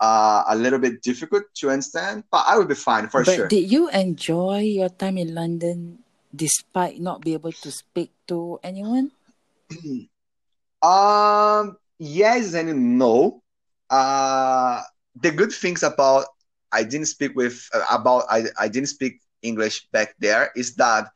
uh, 0.00 0.44
a 0.48 0.56
little 0.56 0.78
bit 0.78 1.02
difficult 1.02 1.44
to 1.60 1.70
understand, 1.70 2.24
but 2.32 2.44
I 2.48 2.56
will 2.56 2.64
be 2.66 2.74
fine 2.74 3.08
for 3.08 3.22
but 3.22 3.34
sure. 3.34 3.48
Did 3.48 3.70
you 3.70 3.88
enjoy 3.90 4.60
your 4.60 4.88
time 4.88 5.18
in 5.18 5.34
London 5.34 6.00
despite 6.34 7.00
not 7.00 7.20
be 7.20 7.34
able 7.34 7.52
to 7.52 7.70
speak 7.70 8.10
to 8.28 8.58
anyone? 8.64 9.12
um, 10.82 11.76
yes 11.98 12.54
and 12.54 12.98
no. 12.98 13.42
Uh, 13.90 14.80
the 15.20 15.30
good 15.30 15.52
things 15.52 15.82
about 15.82 16.26
I 16.72 16.84
didn't 16.84 17.06
speak 17.06 17.34
with 17.34 17.68
uh, 17.74 17.84
about 17.90 18.24
I, 18.30 18.44
I 18.58 18.68
didn't 18.68 18.88
speak 18.88 19.20
English 19.42 19.88
back 19.92 20.14
there 20.18 20.50
is 20.56 20.76
that 20.76 21.10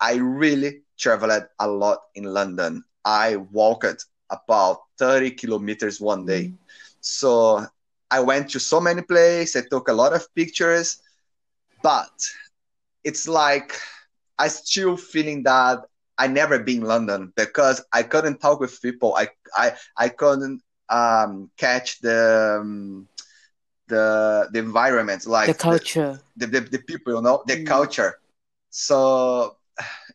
I 0.00 0.16
really 0.16 0.82
traveled 0.98 1.46
a 1.58 1.68
lot 1.68 1.98
in 2.14 2.24
London. 2.24 2.84
I 3.04 3.36
walked 3.36 4.04
about 4.30 4.82
30 4.98 5.30
kilometers 5.32 6.00
one 6.00 6.26
day. 6.26 6.52
Mm. 6.52 6.58
So 7.00 7.66
I 8.10 8.20
went 8.20 8.50
to 8.50 8.60
so 8.60 8.80
many 8.80 9.02
places. 9.02 9.56
I 9.56 9.68
took 9.68 9.88
a 9.88 9.92
lot 9.92 10.12
of 10.12 10.32
pictures, 10.34 11.00
but 11.82 12.10
it's 13.04 13.28
like 13.28 13.78
I 14.38 14.48
still 14.48 14.96
feeling 14.96 15.42
that 15.44 15.84
I 16.16 16.26
never 16.26 16.58
been 16.58 16.82
London 16.82 17.32
because 17.36 17.82
I 17.92 18.02
couldn't 18.02 18.38
talk 18.38 18.60
with 18.60 18.80
people. 18.82 19.14
I 19.16 19.28
I 19.54 19.74
I 19.96 20.08
couldn't 20.08 20.62
um, 20.88 21.50
catch 21.56 22.00
the 22.00 22.58
um, 22.60 23.08
the 23.88 24.48
the 24.52 24.58
environment, 24.58 25.26
like 25.26 25.46
the 25.48 25.54
culture, 25.54 26.20
the, 26.36 26.46
the, 26.46 26.60
the, 26.60 26.70
the 26.70 26.78
people, 26.78 27.14
you 27.14 27.22
know, 27.22 27.42
the 27.46 27.56
mm. 27.56 27.66
culture. 27.66 28.18
So 28.70 29.56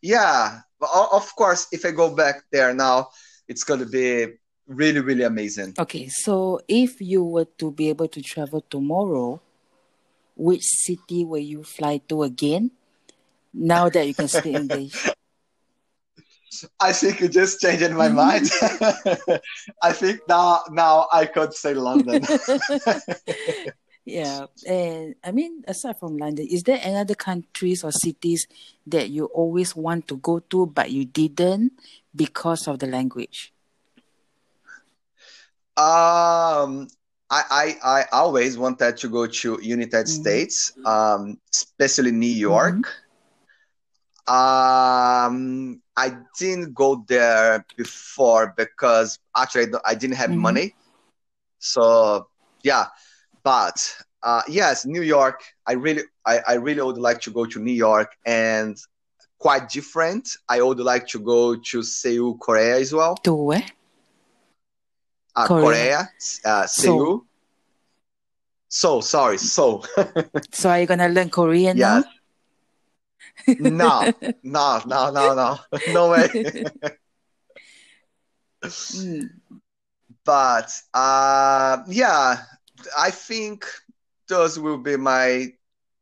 yeah, 0.02 0.62
of 0.82 1.36
course, 1.36 1.68
if 1.72 1.86
I 1.86 1.92
go 1.92 2.14
back 2.16 2.44
there 2.52 2.74
now, 2.74 3.10
it's 3.48 3.64
gonna 3.64 3.86
be 3.86 4.28
really 4.68 5.00
really 5.00 5.24
amazing. 5.24 5.74
Okay, 5.78 6.08
so 6.10 6.62
if 6.68 7.02
you 7.02 7.24
were 7.24 7.46
to 7.58 7.72
be 7.72 7.90
able 7.90 8.08
to 8.08 8.22
travel 8.22 8.62
tomorrow, 8.70 9.42
which 10.36 10.64
city 10.64 11.26
will 11.26 11.40
you 11.44 11.64
fly 11.64 12.02
to 12.10 12.24
again? 12.24 12.72
Now 13.54 13.90
that 13.90 14.08
you 14.08 14.14
can 14.14 14.28
speak 14.28 14.56
English. 14.56 15.10
I 16.80 16.94
think 16.94 17.20
you 17.20 17.28
just 17.28 17.62
changed 17.62 17.90
my 17.92 18.10
mm-hmm. 18.10 18.16
mind. 18.16 19.42
I 19.82 19.92
think 19.94 20.22
now 20.28 20.64
now 20.70 21.08
I 21.12 21.26
could 21.26 21.54
say 21.54 21.74
London. 21.74 22.24
yeah, 24.06 24.46
and 24.68 25.16
I 25.24 25.32
mean, 25.32 25.64
aside 25.68 25.98
from 26.00 26.18
London, 26.18 26.48
is 26.50 26.64
there 26.64 26.80
any 26.82 26.96
other 26.96 27.16
countries 27.16 27.84
or 27.84 27.92
cities 27.92 28.48
that 28.88 29.10
you 29.10 29.26
always 29.26 29.76
want 29.76 30.08
to 30.10 30.18
go 30.18 30.40
to 30.40 30.68
but 30.68 30.92
you 30.92 31.06
didn't 31.06 31.74
because 32.16 32.68
of 32.68 32.80
the 32.80 32.88
language? 32.88 33.53
Um, 35.76 36.88
I, 37.30 37.42
I, 37.50 37.76
I 37.84 38.06
always 38.12 38.58
wanted 38.58 38.98
to 38.98 39.10
go 39.10 39.26
to 39.26 39.60
United 39.62 39.92
mm-hmm. 39.92 40.22
States, 40.22 40.74
um, 40.86 41.40
especially 41.52 42.12
New 42.12 42.28
York. 42.28 42.76
Mm-hmm. 42.76 44.34
Um, 44.34 45.82
I 45.98 46.18
didn't 46.38 46.74
go 46.74 47.04
there 47.08 47.66
before 47.76 48.54
because 48.56 49.20
actually 49.36 49.68
I 49.84 49.96
didn't 49.96 50.16
have 50.16 50.30
mm-hmm. 50.30 50.40
money. 50.40 50.76
So 51.60 52.28
yeah, 52.62 52.86
but 53.44 53.96
uh, 54.22 54.42
yes, 54.48 54.86
New 54.86 55.02
York. 55.02 55.44
I 55.66 55.74
really, 55.74 56.04
I, 56.26 56.40
I 56.48 56.54
really 56.54 56.82
would 56.82 56.98
like 56.98 57.20
to 57.22 57.32
go 57.32 57.46
to 57.46 57.60
New 57.60 57.74
York 57.74 58.16
and 58.26 58.78
quite 59.40 59.70
different. 59.70 60.38
I 60.48 60.62
would 60.62 60.80
like 60.80 61.08
to 61.08 61.20
go 61.20 61.56
to 61.56 61.84
Seoul, 61.84 62.38
Korea 62.38 62.78
as 62.78 62.94
well. 62.94 63.18
Where? 63.26 63.66
Uh, 65.36 65.48
Korea, 65.48 65.64
Korea 65.64 66.10
uh, 66.46 66.68
Seoul. 66.68 67.26
So 68.68 69.02
sorry, 69.02 69.38
so. 69.38 69.84
so 70.52 70.70
are 70.70 70.80
you 70.80 70.86
gonna 70.86 71.10
learn 71.10 71.30
Korean 71.30 71.78
yeah. 71.78 72.02
now? 72.02 72.04
no, 73.60 74.12
no, 74.44 74.82
no, 74.86 75.12
no, 75.12 75.34
no, 75.36 75.60
no 75.92 76.10
way. 76.12 76.28
mm. 78.64 79.30
But 80.26 80.72
uh, 80.94 81.84
yeah, 81.88 82.38
I 82.98 83.12
think 83.12 83.66
those 84.28 84.58
will 84.58 84.78
be 84.78 84.98
my 84.98 85.54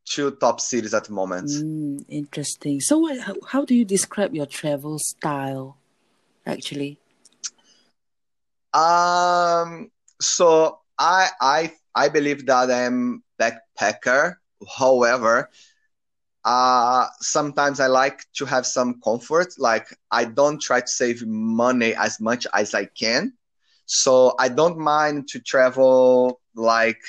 two 0.05 0.31
top 0.31 0.59
cities 0.59 0.93
at 0.93 1.05
the 1.05 1.13
moment. 1.13 1.49
Mm, 1.49 2.05
interesting. 2.07 2.79
So, 2.81 2.99
what, 2.99 3.19
how, 3.19 3.35
how 3.47 3.65
do 3.65 3.75
you 3.75 3.85
describe 3.85 4.35
your 4.35 4.45
travel 4.45 4.99
style, 4.99 5.77
actually? 6.45 6.99
Um. 8.73 9.91
So 10.21 10.79
I 10.97 11.29
I 11.41 11.73
I 11.95 12.09
believe 12.09 12.45
that 12.45 12.71
I'm 12.71 13.23
backpacker. 13.39 14.35
However, 14.77 15.49
uh, 16.43 17.07
sometimes 17.19 17.79
I 17.79 17.87
like 17.87 18.25
to 18.35 18.45
have 18.45 18.65
some 18.65 18.99
comfort. 19.03 19.53
Like 19.57 19.87
I 20.11 20.25
don't 20.25 20.61
try 20.61 20.81
to 20.81 20.87
save 20.87 21.25
money 21.25 21.93
as 21.95 22.19
much 22.19 22.47
as 22.53 22.73
I 22.73 22.85
can. 22.85 23.33
So 23.85 24.35
I 24.39 24.49
don't 24.49 24.77
mind 24.77 25.27
to 25.29 25.39
travel 25.39 26.39
like 26.55 27.01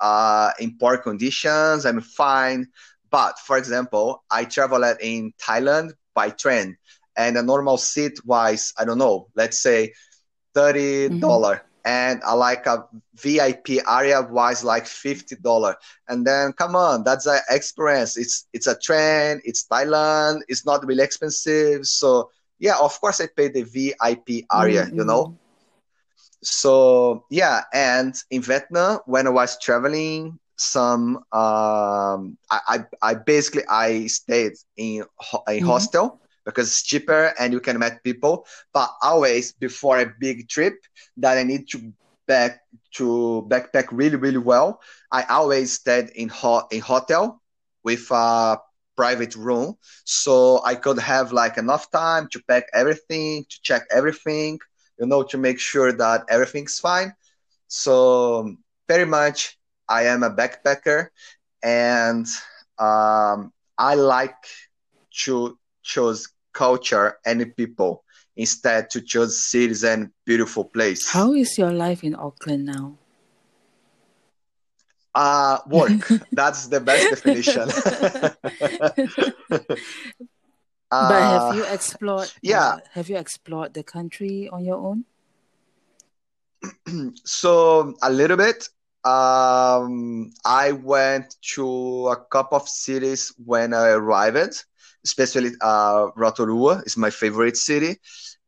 uh, 0.00 0.50
in 0.58 0.76
poor 0.78 0.98
conditions. 0.98 1.84
I'm 1.86 2.00
fine. 2.00 2.66
But 3.10 3.38
for 3.38 3.56
example, 3.56 4.24
I 4.30 4.44
traveled 4.44 4.84
in 5.00 5.32
Thailand 5.40 5.92
by 6.14 6.30
train 6.30 6.76
and 7.16 7.36
a 7.36 7.42
normal 7.42 7.76
seat 7.78 8.18
was, 8.24 8.72
I 8.78 8.84
don't 8.84 8.98
know, 8.98 9.28
let's 9.36 9.58
say 9.58 9.92
$30. 10.54 11.10
mm-hmm 11.10 11.66
and 11.84 12.22
I 12.24 12.32
like 12.32 12.66
a 12.66 12.86
VIP 13.14 13.86
area 13.88 14.22
was 14.22 14.64
like 14.64 14.86
fifty 14.86 15.36
dollar. 15.36 15.76
And 16.08 16.26
then 16.26 16.52
come 16.54 16.74
on, 16.76 17.04
that's 17.04 17.26
an 17.26 17.40
experience. 17.50 18.16
It's 18.16 18.46
it's 18.52 18.66
a 18.66 18.78
trend. 18.78 19.42
It's 19.44 19.66
Thailand. 19.66 20.40
It's 20.48 20.64
not 20.64 20.84
really 20.86 21.04
expensive. 21.04 21.86
So 21.86 22.30
yeah, 22.58 22.76
of 22.80 22.98
course 23.00 23.20
I 23.20 23.26
pay 23.26 23.48
the 23.48 23.62
VIP 23.62 24.46
area. 24.52 24.84
Mm-hmm. 24.84 24.96
You 24.96 25.04
know. 25.04 25.38
So 26.42 27.24
yeah, 27.30 27.64
and 27.72 28.14
in 28.30 28.40
Vietnam 28.40 29.00
when 29.04 29.26
I 29.26 29.30
was 29.30 29.58
traveling, 29.60 30.38
some 30.56 31.18
um, 31.32 32.38
I, 32.50 32.60
I 32.68 32.84
I 33.02 33.14
basically 33.14 33.64
I 33.68 34.06
stayed 34.06 34.54
in 34.76 35.02
a 35.02 35.04
mm-hmm. 35.36 35.66
hostel 35.66 36.20
because 36.44 36.68
it's 36.68 36.82
cheaper 36.82 37.32
and 37.38 37.52
you 37.52 37.60
can 37.60 37.78
meet 37.78 37.94
people. 38.04 38.46
But 38.72 38.90
always 39.02 39.52
before 39.52 39.98
a 40.00 40.12
big 40.20 40.48
trip 40.48 40.74
that 41.18 41.38
I 41.38 41.42
need 41.44 41.68
to 41.70 41.92
back 42.26 42.60
to 42.94 43.46
backpack 43.50 43.86
really 43.90 44.16
really 44.16 44.38
well, 44.38 44.80
I 45.12 45.22
always 45.24 45.72
stayed 45.72 46.10
in 46.14 46.28
ho- 46.28 46.66
a 46.70 46.78
hotel 46.78 47.40
with 47.82 48.10
a 48.10 48.58
private 48.96 49.34
room, 49.36 49.76
so 50.04 50.62
I 50.64 50.74
could 50.74 50.98
have 50.98 51.32
like 51.32 51.56
enough 51.58 51.90
time 51.90 52.28
to 52.32 52.40
pack 52.48 52.64
everything, 52.72 53.44
to 53.48 53.56
check 53.62 53.82
everything, 53.90 54.58
you 54.98 55.06
know, 55.06 55.22
to 55.24 55.38
make 55.38 55.58
sure 55.58 55.92
that 55.92 56.24
everything's 56.28 56.78
fine. 56.78 57.14
So 57.68 58.56
very 58.88 59.06
much, 59.06 59.58
I 59.88 60.04
am 60.06 60.22
a 60.22 60.30
backpacker, 60.30 61.08
and 61.62 62.26
um, 62.78 63.52
I 63.78 63.94
like 63.94 64.36
to 65.24 65.58
choose 65.82 66.28
culture 66.54 67.18
and 67.26 67.54
people 67.56 68.04
instead 68.36 68.90
to 68.90 69.00
choose 69.00 69.38
cities 69.38 69.84
and 69.84 70.10
beautiful 70.24 70.64
place. 70.64 71.10
How 71.10 71.34
is 71.34 71.56
your 71.58 71.72
life 71.72 72.02
in 72.02 72.14
Auckland 72.14 72.66
now? 72.66 72.96
Uh, 75.14 75.58
work. 75.68 76.08
That's 76.32 76.66
the 76.66 76.80
best 76.80 77.10
definition. 77.10 77.68
uh, 80.90 80.90
but 80.90 81.22
have 81.22 81.56
you 81.56 81.64
explored? 81.64 82.32
Yeah. 82.42 82.64
Uh, 82.64 82.78
have 82.92 83.08
you 83.08 83.16
explored 83.16 83.74
the 83.74 83.84
country 83.84 84.48
on 84.48 84.64
your 84.64 84.76
own? 84.76 85.04
so 87.24 87.94
a 88.02 88.10
little 88.10 88.36
bit. 88.36 88.68
Um, 89.04 90.32
I 90.44 90.72
went 90.72 91.36
to 91.54 92.08
a 92.08 92.16
couple 92.16 92.56
of 92.56 92.68
cities 92.68 93.32
when 93.44 93.74
I 93.74 93.90
arrived 93.90 94.64
especially 95.04 95.52
uh, 95.60 96.08
Rotorua 96.16 96.82
is 96.86 96.96
my 96.96 97.10
favorite 97.10 97.56
city. 97.56 97.98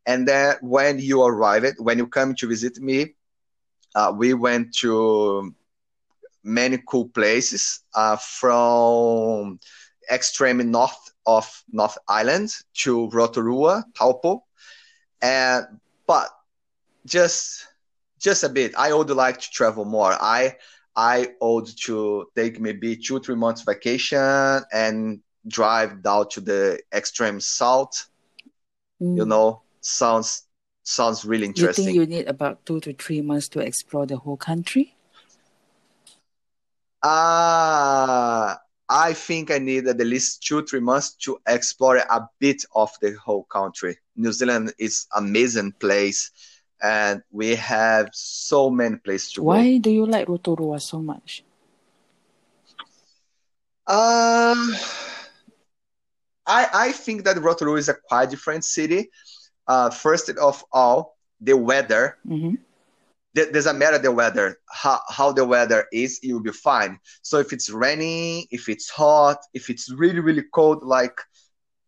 And 0.05 0.27
then 0.27 0.55
when 0.61 0.99
you 0.99 1.23
arrive, 1.23 1.63
it 1.63 1.75
when 1.79 1.97
you 1.97 2.07
come 2.07 2.35
to 2.35 2.47
visit 2.47 2.77
me, 2.79 3.15
uh, 3.95 4.13
we 4.15 4.33
went 4.33 4.73
to 4.81 5.53
many 6.43 6.79
cool 6.87 7.09
places 7.09 7.81
uh, 7.95 8.17
from 8.17 9.59
extreme 10.11 10.71
north 10.71 11.11
of 11.25 11.63
North 11.71 11.97
Island 12.07 12.49
to 12.83 13.09
Rotorua, 13.09 13.85
Taupo, 13.93 14.43
and 15.21 15.65
but 16.07 16.29
just 17.05 17.67
just 18.19 18.43
a 18.43 18.49
bit. 18.49 18.73
I 18.77 18.93
would 18.93 19.09
like 19.09 19.39
to 19.39 19.49
travel 19.51 19.85
more. 19.85 20.13
I 20.19 20.55
I 20.95 21.29
ought 21.39 21.69
to 21.85 22.27
take 22.35 22.59
maybe 22.59 22.95
two 22.95 23.19
three 23.19 23.35
months 23.35 23.61
vacation 23.63 24.63
and 24.71 25.21
drive 25.47 26.03
down 26.03 26.29
to 26.29 26.41
the 26.41 26.79
extreme 26.93 27.39
south. 27.39 28.09
Mm. 29.01 29.17
You 29.17 29.25
know, 29.25 29.61
sounds 29.81 30.43
sounds 30.83 31.25
really 31.25 31.45
interesting. 31.45 31.85
You 31.85 31.91
think 31.91 32.11
you 32.11 32.17
need 32.17 32.27
about 32.27 32.65
two 32.65 32.79
to 32.81 32.93
three 32.93 33.21
months 33.21 33.47
to 33.49 33.59
explore 33.59 34.05
the 34.05 34.17
whole 34.17 34.37
country? 34.37 34.95
Uh, 37.03 38.55
I 38.89 39.13
think 39.13 39.51
I 39.51 39.59
need 39.59 39.87
at 39.87 39.97
least 39.97 40.43
two, 40.43 40.65
three 40.65 40.79
months 40.79 41.13
to 41.25 41.39
explore 41.47 41.97
a 41.97 42.27
bit 42.39 42.63
of 42.73 42.89
the 43.01 43.13
whole 43.13 43.43
country. 43.43 43.97
New 44.15 44.31
Zealand 44.31 44.73
is 44.79 45.07
amazing 45.15 45.73
place 45.73 46.31
and 46.81 47.21
we 47.31 47.55
have 47.55 48.09
so 48.13 48.69
many 48.69 48.95
places 48.97 49.33
to 49.33 49.43
Why 49.43 49.73
go. 49.73 49.79
Do 49.79 49.89
you 49.91 50.05
like 50.05 50.27
Rotorua 50.27 50.79
so 50.79 51.01
much? 51.01 51.43
Um, 53.87 53.95
uh, 53.95 54.77
I, 56.47 56.67
I 56.73 56.91
think 56.91 57.25
that 57.25 57.37
Rotorua 57.41 57.77
is 57.77 57.89
a 57.89 57.93
quite 57.93 58.29
different 58.29 58.63
city. 58.65 59.09
Uh, 59.67 59.89
first 59.89 60.29
of 60.29 60.63
all, 60.71 61.17
the 61.41 61.55
weather. 61.55 62.17
Mm-hmm. 62.27 62.55
doesn't 63.35 63.77
matter 63.77 63.99
the 63.99 64.11
weather 64.11 64.57
how, 64.71 64.99
how 65.09 65.31
the 65.31 65.45
weather 65.45 65.85
is 65.93 66.19
you'll 66.23 66.41
be 66.41 66.51
fine 66.51 66.99
so 67.21 67.37
if 67.37 67.53
it's 67.53 67.69
raining 67.69 68.45
if 68.49 68.67
it's 68.67 68.89
hot 68.89 69.37
if 69.53 69.69
it's 69.69 69.91
really 69.91 70.19
really 70.19 70.43
cold 70.53 70.81
like 70.83 71.19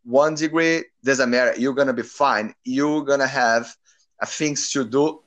one 0.04 0.36
degree 0.36 0.84
doesn't 1.04 1.30
matter 1.32 1.54
you're 1.60 1.74
gonna 1.74 1.93
be 1.93 2.04
fine 2.04 2.54
you're 2.65 3.04
gonna 3.04 3.28
have 3.28 3.74
uh, 4.22 4.26
things 4.28 4.69
to 4.69 4.86
do 4.86 5.19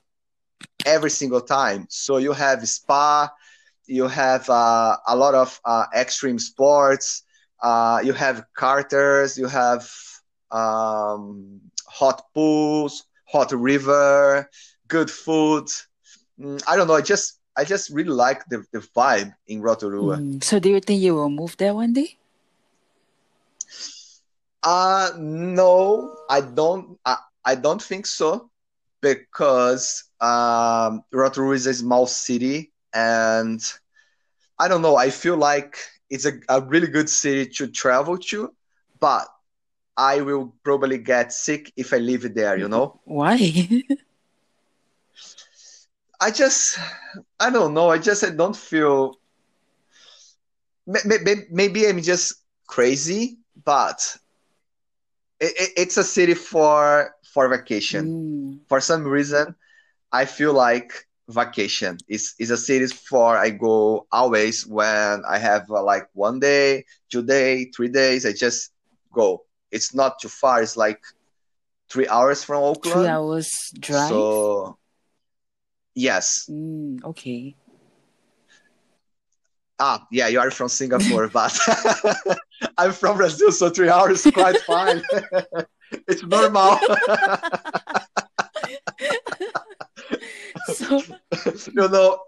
every 0.87 1.11
single 1.11 1.40
time 1.40 1.87
so 1.88 2.18
you 2.18 2.33
have 2.33 2.66
spa 2.68 3.29
you 3.87 4.07
have 4.07 4.49
uh, 4.49 4.97
a 5.09 5.16
lot 5.16 5.35
of 5.35 5.61
uh, 5.64 5.87
extreme 5.95 6.38
sports 6.38 7.25
uh, 7.62 8.01
you 8.05 8.12
have 8.12 8.44
carters 8.57 9.38
you 9.38 9.46
have 9.46 9.88
um, 10.51 11.61
hot 11.88 12.22
pools 12.35 13.05
hot 13.29 13.53
river 13.53 14.48
good 14.88 15.11
food 15.11 15.66
mm, 16.40 16.62
i 16.68 16.77
don't 16.77 16.87
know 16.88 16.94
i 16.94 17.01
just 17.03 17.40
i 17.57 17.64
just 17.64 17.90
really 17.90 18.11
like 18.11 18.44
the, 18.48 18.64
the 18.72 18.81
vibe 18.96 19.33
in 19.46 19.61
rotorua 19.62 20.22
Mm, 20.22 20.42
So 20.44 20.59
do 20.59 20.68
you 20.70 20.81
think 20.81 21.01
you 21.03 21.14
will 21.14 21.31
move 21.31 21.57
there 21.57 21.75
one 21.75 21.92
day? 21.92 22.16
Uh 24.62 25.11
no, 25.18 26.14
I 26.29 26.40
don't. 26.40 26.98
I, 27.05 27.16
I 27.44 27.55
don't 27.55 27.83
think 27.83 28.07
so 28.07 28.51
because 29.01 30.05
um, 30.20 31.03
Rotorua 31.12 31.55
is 31.55 31.66
a 31.66 31.75
small 31.75 32.07
city, 32.07 32.72
and 32.94 33.61
I 34.59 34.68
don't 34.68 34.83
know. 34.83 34.96
I 34.96 35.11
feel 35.11 35.37
like 35.37 35.77
it's 36.12 36.27
a, 36.27 36.33
a 36.51 36.61
really 36.61 36.88
good 36.88 37.09
city 37.09 37.51
to 37.57 37.66
travel 37.68 38.18
to, 38.18 38.53
but 39.01 39.27
I 39.96 40.20
will 40.20 40.55
probably 40.62 40.98
get 40.98 41.33
sick 41.33 41.72
if 41.77 41.92
I 41.94 41.98
live 41.98 42.35
there. 42.35 42.57
You 42.59 42.68
know, 42.68 43.01
Why? 43.05 43.37
I 46.20 46.31
just 46.31 46.79
I 47.40 47.51
don't 47.51 47.72
know. 47.75 47.88
I 47.88 47.98
just 47.98 48.22
I 48.25 48.31
don't 48.31 48.55
feel. 48.57 49.18
may- 50.87 51.01
may- 51.07 51.25
may- 51.25 51.46
Maybe 51.51 51.88
I'm 51.88 52.03
just 52.03 52.35
crazy, 52.66 53.38
but 53.64 54.16
it, 55.40 55.53
it, 55.57 55.70
it's 55.77 55.96
a 55.96 56.05
city 56.05 56.35
for 56.35 57.14
for 57.33 57.48
vacation. 57.48 58.05
Mm, 58.07 58.68
for 58.68 58.81
some 58.81 59.05
reason, 59.09 59.55
I 60.12 60.27
feel 60.27 60.53
like 60.53 61.09
vacation 61.33 61.99
is 62.09 62.35
is 62.38 62.51
a 62.51 62.57
city 62.57 62.87
for 62.87 63.37
I 63.37 63.51
go 63.51 64.07
always 64.12 64.66
when 64.66 65.23
I 65.29 65.38
have 65.38 65.71
uh, 65.71 65.83
like 65.83 66.09
one 66.12 66.40
day, 66.40 66.85
two 67.11 67.23
day, 67.23 67.66
three 67.75 67.88
days. 67.88 68.27
I 68.27 68.33
just 68.33 68.73
go. 69.12 69.45
It's 69.71 69.95
not 69.95 70.21
too 70.21 70.29
far. 70.29 70.62
It's 70.62 70.77
like 70.77 71.01
three 71.90 72.09
hours 72.09 72.45
from 72.45 72.62
Auckland. 72.62 73.01
three 73.01 73.07
hours 73.07 73.51
drive? 73.79 74.09
So 74.09 74.79
yes. 75.95 76.49
Mm, 76.51 77.05
okay. 77.05 77.55
Ah, 79.79 80.07
yeah, 80.12 80.29
you 80.29 80.38
are 80.38 80.51
from 80.51 80.68
Singapore, 80.68 81.29
but 81.33 81.59
I'm 82.79 82.92
from 82.92 83.16
Brazil, 83.16 83.51
so 83.51 83.68
three 83.68 83.88
hours 83.88 84.25
is 84.25 84.33
quite 84.33 84.59
fine. 84.61 85.03
It's 86.09 86.23
normal. 86.23 86.79
So 90.72 90.98
you 91.74 91.88
know, 91.88 92.18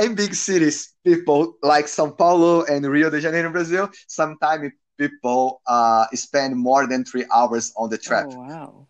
in 0.00 0.14
big 0.14 0.34
cities, 0.34 0.94
people 1.04 1.56
like 1.62 1.86
São 1.86 2.16
Paulo 2.16 2.64
and 2.64 2.84
Rio 2.86 3.10
de 3.10 3.20
Janeiro, 3.20 3.50
Brazil, 3.50 3.90
sometimes 4.06 4.72
people 4.98 5.60
uh, 5.66 6.06
spend 6.14 6.56
more 6.56 6.86
than 6.86 7.04
three 7.04 7.24
hours 7.32 7.72
on 7.76 7.90
the 7.90 7.98
trip. 7.98 8.24
oh 8.26 8.40
wow. 8.40 8.86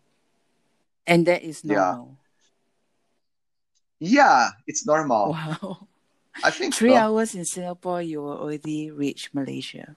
And 1.07 1.25
that 1.27 1.43
is 1.43 1.63
Yeah. 1.63 1.75
normal. 1.95 2.17
Yeah, 3.99 4.49
it's 4.67 4.85
normal. 4.85 5.31
Wow. 5.31 5.87
I 6.43 6.51
think 6.51 6.73
Three 6.73 6.91
so. 6.91 6.97
hours 6.97 7.35
in 7.35 7.45
Singapore 7.45 8.01
you 8.01 8.21
will 8.21 8.37
already 8.37 8.91
reach 8.91 9.29
Malaysia. 9.33 9.95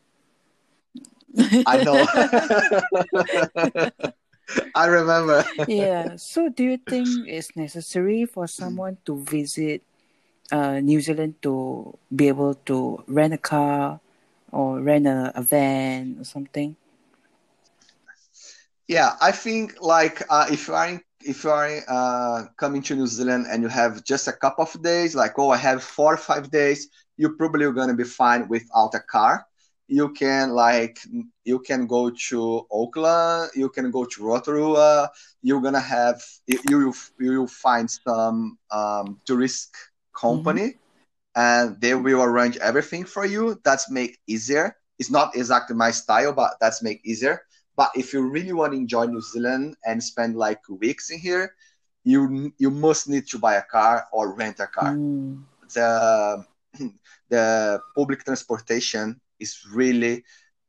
I 1.67 1.83
know. 1.83 2.07
I 4.75 4.87
remember. 4.87 5.45
yeah. 5.67 6.17
So, 6.17 6.49
do 6.49 6.65
you 6.65 6.77
think 6.79 7.29
it's 7.29 7.57
necessary 7.57 8.27
for 8.27 8.47
someone 8.47 8.99
to 9.07 9.17
visit 9.19 9.83
uh, 10.53 10.81
New 10.81 11.01
Zealand 11.01 11.37
to 11.43 11.97
be 12.15 12.29
able 12.29 12.55
to 12.67 13.03
rent 13.07 13.35
a 13.35 13.39
car 13.39 14.01
or 14.53 14.81
rent 14.81 15.07
a, 15.07 15.33
a 15.35 15.43
van 15.43 16.17
or 16.21 16.25
something? 16.25 16.77
Yeah, 18.89 19.17
I 19.21 19.33
think 19.33 19.77
like 19.81 20.23
uh, 20.31 20.47
if 20.51 20.69
you 20.69 20.75
are 20.75 20.89
in, 20.89 21.01
if 21.23 21.43
you 21.45 21.51
are 21.51 21.71
uh, 21.89 22.45
coming 22.57 22.83
to 22.83 22.95
New 22.95 23.07
Zealand 23.07 23.47
and 23.51 23.63
you 23.63 23.69
have 23.69 24.05
just 24.05 24.29
a 24.29 24.33
couple 24.33 24.65
of 24.65 24.83
days, 24.83 25.15
like 25.15 25.39
oh, 25.39 25.51
I 25.51 25.57
have 25.57 25.83
four 25.83 26.15
or 26.15 26.17
five 26.19 26.51
days, 26.51 26.89
you're 27.17 27.37
probably 27.37 27.71
gonna 27.73 27.95
be 27.95 28.05
fine 28.05 28.49
without 28.49 28.95
a 28.95 29.01
car. 29.01 29.47
You 29.89 30.11
can 30.13 30.51
like 30.51 30.99
you 31.45 31.61
can 31.61 31.87
go 31.87 32.11
to 32.11 32.67
Auckland, 32.73 33.51
you 33.55 33.69
can 33.69 33.91
go 33.91 34.05
to 34.05 34.23
Rotorua. 34.23 35.11
You're 35.43 35.61
gonna 35.61 35.81
have 35.81 36.21
you 36.47 36.59
you 36.69 36.95
you 37.21 37.41
will 37.41 37.47
find 37.47 37.89
some 37.89 38.59
um, 38.71 39.21
tourist 39.25 39.71
company, 40.13 40.75
and 41.37 41.81
they 41.81 41.95
will 41.95 42.23
arrange 42.23 42.57
everything 42.57 43.05
for 43.05 43.25
you. 43.25 43.61
That's 43.63 43.91
make 43.91 44.19
easier. 44.27 44.77
It's 44.99 45.11
not 45.11 45.37
exactly 45.37 45.77
my 45.77 45.93
style, 45.93 46.33
but 46.33 46.57
that's 46.61 46.83
make 46.83 47.01
easier. 47.05 47.43
But 47.77 47.91
if 47.95 48.13
you 48.13 48.23
really 48.23 48.53
want 48.53 48.73
to 48.73 48.79
enjoy 48.79 49.05
New 49.07 49.21
Zealand 49.21 49.77
and 49.85 50.03
spend 50.03 50.35
like 50.35 50.61
weeks 50.69 51.11
in 51.11 51.19
here, 51.21 51.55
you 52.03 52.53
you 52.59 52.71
must 52.71 53.09
need 53.09 53.29
to 53.29 53.39
buy 53.39 53.55
a 53.55 53.63
car 53.63 54.07
or 54.13 54.35
rent 54.35 54.59
a 54.61 54.67
car. 54.67 54.95
Mm. 54.95 55.45
The 55.75 56.45
the 57.29 57.81
public 57.95 58.25
transportation 58.25 59.21
is 59.41 59.65
really 59.73 60.25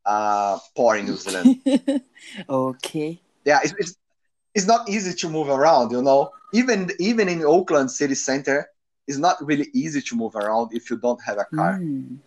uh, 0.05 0.57
poor 0.75 0.95
in 0.95 1.05
New 1.05 1.17
Zealand. 1.17 1.61
okay. 2.49 3.19
yeah, 3.45 3.59
it's, 3.63 3.73
it's 3.77 3.95
it's 4.55 4.65
not 4.65 4.89
easy 4.89 5.13
to 5.13 5.29
move 5.29 5.49
around. 5.49 5.91
You 5.91 6.01
know, 6.01 6.31
even 6.53 6.91
even 6.99 7.29
in 7.29 7.45
Auckland 7.45 7.91
city 7.91 8.15
center, 8.15 8.69
it's 9.07 9.17
not 9.17 9.37
really 9.45 9.67
easy 9.73 10.01
to 10.01 10.15
move 10.15 10.35
around 10.35 10.73
if 10.73 10.89
you 10.89 10.97
don't 10.97 11.21
have 11.23 11.37
a 11.37 11.45
car. 11.45 11.79
Mm. 11.79 12.17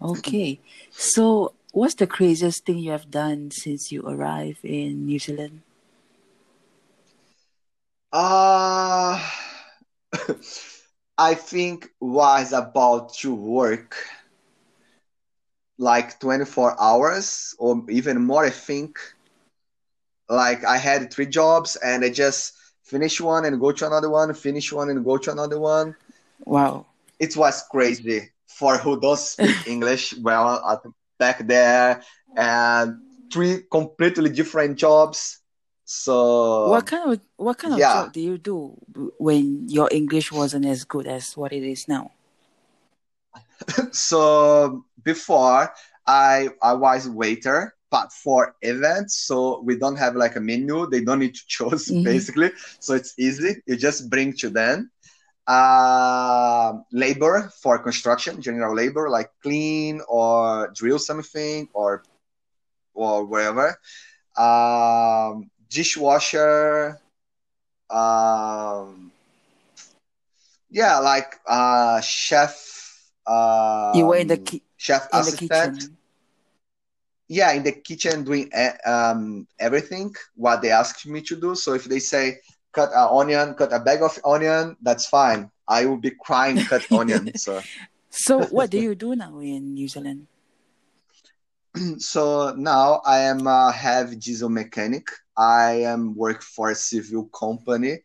Okay. 0.00 0.60
So, 0.90 1.54
what's 1.72 1.94
the 1.94 2.06
craziest 2.06 2.64
thing 2.64 2.78
you 2.78 2.92
have 2.92 3.10
done 3.10 3.50
since 3.50 3.90
you 3.90 4.02
arrived 4.06 4.64
in 4.64 5.06
New 5.06 5.18
Zealand? 5.18 5.62
Uh, 8.12 9.20
I 11.18 11.34
think 11.34 11.88
was 12.00 12.52
about 12.52 13.14
to 13.14 13.34
work 13.34 13.96
like 15.78 16.18
24 16.20 16.80
hours 16.80 17.54
or 17.58 17.84
even 17.90 18.24
more, 18.24 18.44
I 18.44 18.50
think. 18.50 18.98
Like 20.28 20.64
I 20.64 20.76
had 20.78 21.12
three 21.12 21.26
jobs 21.26 21.76
and 21.76 22.04
I 22.04 22.10
just 22.10 22.54
finish 22.82 23.20
one 23.20 23.44
and 23.44 23.60
go 23.60 23.72
to 23.72 23.86
another 23.86 24.10
one, 24.10 24.32
finish 24.34 24.72
one 24.72 24.90
and 24.90 25.04
go 25.04 25.18
to 25.18 25.30
another 25.30 25.60
one. 25.60 25.94
Wow. 26.44 26.86
It 27.18 27.36
was 27.36 27.62
crazy 27.70 28.30
for 28.46 28.78
who 28.78 29.00
don't 29.00 29.18
speak 29.18 29.56
English 29.66 30.14
well 30.18 30.62
at, 30.68 30.82
back 31.18 31.46
there 31.46 32.02
and 32.36 32.98
three 33.32 33.62
completely 33.70 34.30
different 34.30 34.78
jobs. 34.78 35.40
So 35.84 36.68
what 36.70 36.86
kind 36.86 37.12
of 37.12 37.20
what 37.36 37.58
kind 37.58 37.74
of 37.74 37.78
yeah. 37.78 37.92
job 37.92 38.12
do 38.12 38.20
you 38.20 38.38
do 38.38 38.74
when 39.18 39.68
your 39.68 39.88
English 39.92 40.32
wasn't 40.32 40.66
as 40.66 40.82
good 40.84 41.06
as 41.06 41.36
what 41.36 41.52
it 41.52 41.62
is 41.62 41.86
now? 41.86 42.10
so 43.92 44.84
before 45.06 45.70
I 46.06 46.50
I 46.62 46.74
was 46.74 47.08
waiter, 47.08 47.74
but 47.90 48.12
for 48.12 48.56
events, 48.62 49.14
so 49.28 49.62
we 49.62 49.78
don't 49.78 49.96
have 49.96 50.16
like 50.18 50.36
a 50.36 50.40
menu. 50.42 50.86
They 50.90 51.02
don't 51.06 51.20
need 51.22 51.34
to 51.38 51.46
choose 51.54 51.88
Mhm. 51.88 52.04
basically, 52.04 52.50
so 52.80 52.94
it's 52.98 53.14
easy. 53.18 53.62
You 53.66 53.76
just 53.78 54.10
bring 54.10 54.34
to 54.42 54.50
them. 54.50 54.90
Uh, 55.46 56.72
labor 56.92 57.50
for 57.62 57.78
construction, 57.78 58.42
general 58.42 58.74
labor 58.74 59.08
like 59.08 59.30
clean 59.42 60.02
or 60.08 60.70
drill 60.74 60.98
something 60.98 61.68
or 61.72 62.02
or 62.94 63.24
wherever. 63.24 63.78
Um, 64.36 65.50
dishwasher. 65.70 66.98
Um, 67.90 69.12
yeah, 70.70 70.98
like 70.98 71.36
uh, 71.46 72.00
chef. 72.00 72.54
Um, 73.26 73.94
you 73.94 74.06
were 74.06 74.16
in 74.16 74.28
the 74.28 74.38
ki- 74.38 74.62
chef 74.76 75.08
in 75.12 75.20
assistant. 75.20 75.90
Yeah, 77.28 77.52
in 77.52 77.64
the 77.64 77.72
kitchen 77.72 78.24
doing 78.24 78.50
e- 78.56 78.78
um, 78.88 79.48
everything 79.58 80.14
what 80.36 80.62
they 80.62 80.70
asked 80.70 81.06
me 81.06 81.22
to 81.22 81.36
do. 81.36 81.54
So 81.56 81.74
if 81.74 81.84
they 81.84 81.98
say 81.98 82.38
cut 82.72 82.90
an 82.92 83.08
onion, 83.10 83.54
cut 83.54 83.72
a 83.72 83.80
bag 83.80 84.02
of 84.02 84.18
onion, 84.24 84.76
that's 84.80 85.06
fine. 85.06 85.50
I 85.66 85.86
will 85.86 85.96
be 85.96 86.10
crying 86.10 86.58
cut 86.64 86.86
onion. 86.92 87.32
So 87.36 87.60
So, 88.10 88.46
what 88.46 88.70
do 88.70 88.78
you 88.78 88.94
do 88.94 89.14
now 89.16 89.38
in 89.40 89.74
New 89.74 89.88
Zealand? 89.88 90.26
so 91.98 92.54
now 92.56 93.02
I 93.04 93.20
am 93.20 93.46
a 93.46 93.72
heavy 93.72 94.16
diesel 94.16 94.48
mechanic. 94.48 95.08
I 95.36 95.82
am 95.84 96.14
work 96.14 96.42
for 96.42 96.70
a 96.70 96.74
civil 96.74 97.26
company, 97.26 98.00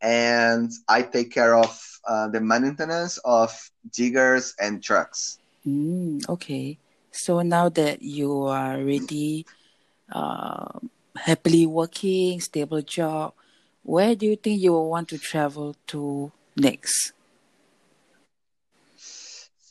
and 0.00 0.70
I 0.88 1.02
take 1.02 1.30
care 1.30 1.54
of 1.54 1.78
uh, 2.06 2.28
the 2.28 2.40
maintenance 2.40 3.18
of 3.24 3.52
diggers 3.92 4.54
and 4.58 4.82
trucks. 4.82 5.38
Mm, 5.66 6.28
okay. 6.28 6.78
So 7.10 7.42
now 7.42 7.68
that 7.70 8.02
you 8.02 8.44
are 8.44 8.74
already 8.76 9.46
uh, 10.12 10.78
happily 11.16 11.66
working, 11.66 12.40
stable 12.40 12.82
job, 12.82 13.34
where 13.82 14.14
do 14.14 14.26
you 14.26 14.36
think 14.36 14.60
you 14.60 14.72
will 14.72 14.88
want 14.90 15.08
to 15.08 15.18
travel 15.18 15.76
to 15.88 16.32
next? 16.56 17.12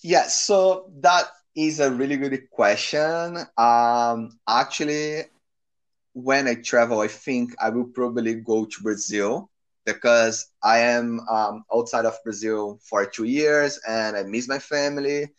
Yeah, 0.03 0.27
so 0.27 0.89
that 1.01 1.25
is 1.55 1.79
a 1.79 1.91
really 1.91 2.17
good 2.17 2.49
question. 2.49 3.37
Um, 3.57 4.39
actually, 4.47 5.23
when 6.13 6.47
I 6.47 6.55
travel, 6.55 6.99
I 7.01 7.07
think 7.07 7.53
I 7.61 7.69
will 7.69 7.85
probably 7.85 8.35
go 8.35 8.65
to 8.65 8.83
Brazil 8.83 9.49
because 9.85 10.47
I 10.63 10.79
am 10.79 11.19
um, 11.29 11.63
outside 11.73 12.05
of 12.05 12.15
Brazil 12.23 12.79
for 12.89 13.05
two 13.05 13.25
years 13.25 13.79
and 13.87 14.15
I 14.15 14.23
miss 14.23 14.47
my 14.47 14.59
family. 14.59 15.29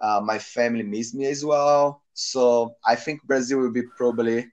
Uh, 0.00 0.20
my 0.24 0.38
family 0.38 0.82
miss 0.82 1.14
me 1.14 1.26
as 1.26 1.44
well. 1.44 2.02
So 2.14 2.76
I 2.84 2.94
think 2.94 3.22
Brazil 3.24 3.58
will 3.58 3.72
be 3.72 3.82
probably 3.82 4.46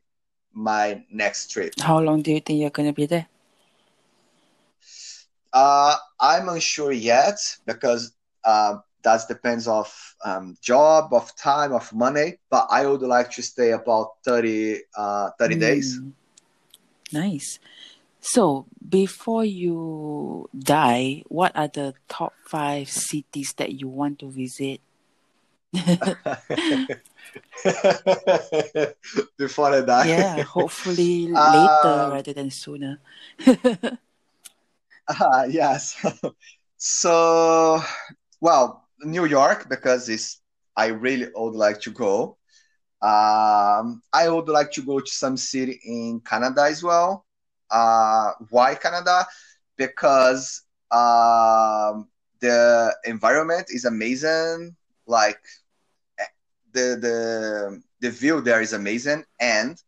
my 0.53 1.03
next 1.11 1.51
trip. 1.51 1.73
How 1.79 1.99
long 1.99 2.21
do 2.21 2.31
you 2.31 2.39
think 2.39 2.59
you're 2.59 2.69
going 2.69 2.89
to 2.89 2.93
be 2.93 3.05
there? 3.05 3.27
Uh, 5.53 5.95
I'm 6.19 6.49
unsure 6.49 6.91
yet 6.91 7.39
because 7.65 8.13
uh, 8.43 8.77
that 9.03 9.21
depends 9.27 9.67
of 9.67 9.87
um, 10.25 10.57
job, 10.61 11.13
of 11.13 11.35
time, 11.35 11.73
of 11.73 11.91
money. 11.93 12.37
But 12.49 12.67
I 12.69 12.85
would 12.85 13.01
like 13.01 13.31
to 13.31 13.41
stay 13.41 13.71
about 13.71 14.17
30, 14.25 14.81
uh, 14.95 15.31
30 15.39 15.55
mm. 15.55 15.59
days. 15.59 15.99
Nice. 17.13 17.59
So, 18.19 18.65
before 18.89 19.45
you 19.45 20.49
die, 20.57 21.23
what 21.27 21.55
are 21.55 21.69
the 21.69 21.93
top 22.09 22.33
five 22.43 22.89
cities 22.89 23.53
that 23.57 23.79
you 23.79 23.87
want 23.87 24.19
to 24.19 24.29
visit? 24.29 24.81
before 29.37 29.73
I 29.73 29.81
die? 29.81 30.07
Yeah, 30.07 30.43
hopefully 30.43 31.27
later 31.51 31.69
um, 31.83 32.11
rather 32.11 32.33
than 32.33 32.51
sooner. 32.51 32.99
uh, 35.07 35.47
yes. 35.49 36.05
so, 36.77 37.81
well, 38.39 38.87
New 39.03 39.25
York 39.25 39.67
because 39.69 40.09
it's 40.09 40.41
I 40.75 40.87
really 40.87 41.29
would 41.35 41.55
like 41.55 41.81
to 41.81 41.91
go. 41.91 42.37
Um, 43.01 44.01
I 44.13 44.29
would 44.29 44.47
like 44.47 44.71
to 44.73 44.81
go 44.81 44.99
to 44.99 45.09
some 45.09 45.37
city 45.37 45.79
in 45.83 46.21
Canada 46.21 46.63
as 46.63 46.83
well. 46.83 47.25
Uh, 47.69 48.31
why 48.49 48.75
Canada? 48.75 49.27
Because 49.75 50.63
um, 50.91 52.07
the 52.39 52.95
environment 53.05 53.67
is 53.69 53.85
amazing. 53.85 54.75
Like 55.07 55.39
the 56.73 56.97
the 56.99 57.81
the 57.99 58.09
view 58.11 58.41
there 58.41 58.61
is 58.61 58.73
amazing, 58.73 59.23
and 59.39 59.81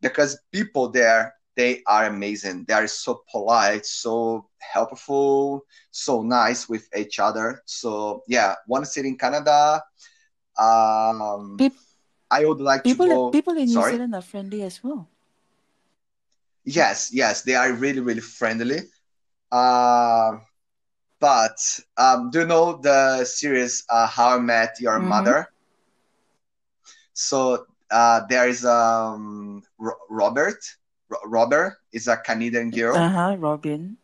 because 0.00 0.38
people 0.52 0.90
there 0.90 1.34
they 1.56 1.82
are 1.86 2.06
amazing. 2.06 2.64
They 2.68 2.74
are 2.74 2.86
so 2.86 3.22
polite, 3.30 3.86
so 3.86 4.48
helpful, 4.58 5.64
so 5.90 6.22
nice 6.22 6.68
with 6.68 6.86
each 6.96 7.18
other. 7.18 7.62
So 7.64 8.22
yeah, 8.28 8.54
one 8.66 8.84
city 8.84 9.08
in 9.08 9.16
Canada. 9.16 9.82
Um, 10.58 11.56
Pe- 11.58 11.70
I 12.30 12.44
would 12.44 12.60
like 12.60 12.84
people, 12.84 13.06
to 13.06 13.12
go. 13.12 13.30
People 13.30 13.56
in 13.56 13.66
New 13.66 13.74
Sorry? 13.74 13.92
Zealand 13.92 14.14
are 14.14 14.22
friendly 14.22 14.62
as 14.62 14.82
well. 14.82 15.08
Yes, 16.64 17.10
yes, 17.12 17.42
they 17.42 17.54
are 17.54 17.72
really, 17.72 18.00
really 18.00 18.20
friendly. 18.20 18.80
Uh, 19.50 20.38
but 21.20 21.56
um, 21.96 22.30
do 22.30 22.40
you 22.40 22.46
know 22.46 22.76
the 22.76 23.24
series 23.24 23.84
uh, 23.88 24.06
How 24.06 24.36
I 24.36 24.38
Met 24.38 24.76
Your 24.80 24.98
mm-hmm. 24.98 25.08
Mother? 25.08 25.50
So 27.14 27.66
uh, 27.90 28.22
there 28.28 28.48
is 28.48 28.64
um, 28.64 29.62
R- 29.80 29.96
Robert 30.10 30.58
Robert 31.24 31.78
is 31.92 32.08
a 32.08 32.16
Canadian 32.16 32.70
girl. 32.70 32.96
Uh 32.96 33.08
huh. 33.08 33.36
Robin. 33.38 33.96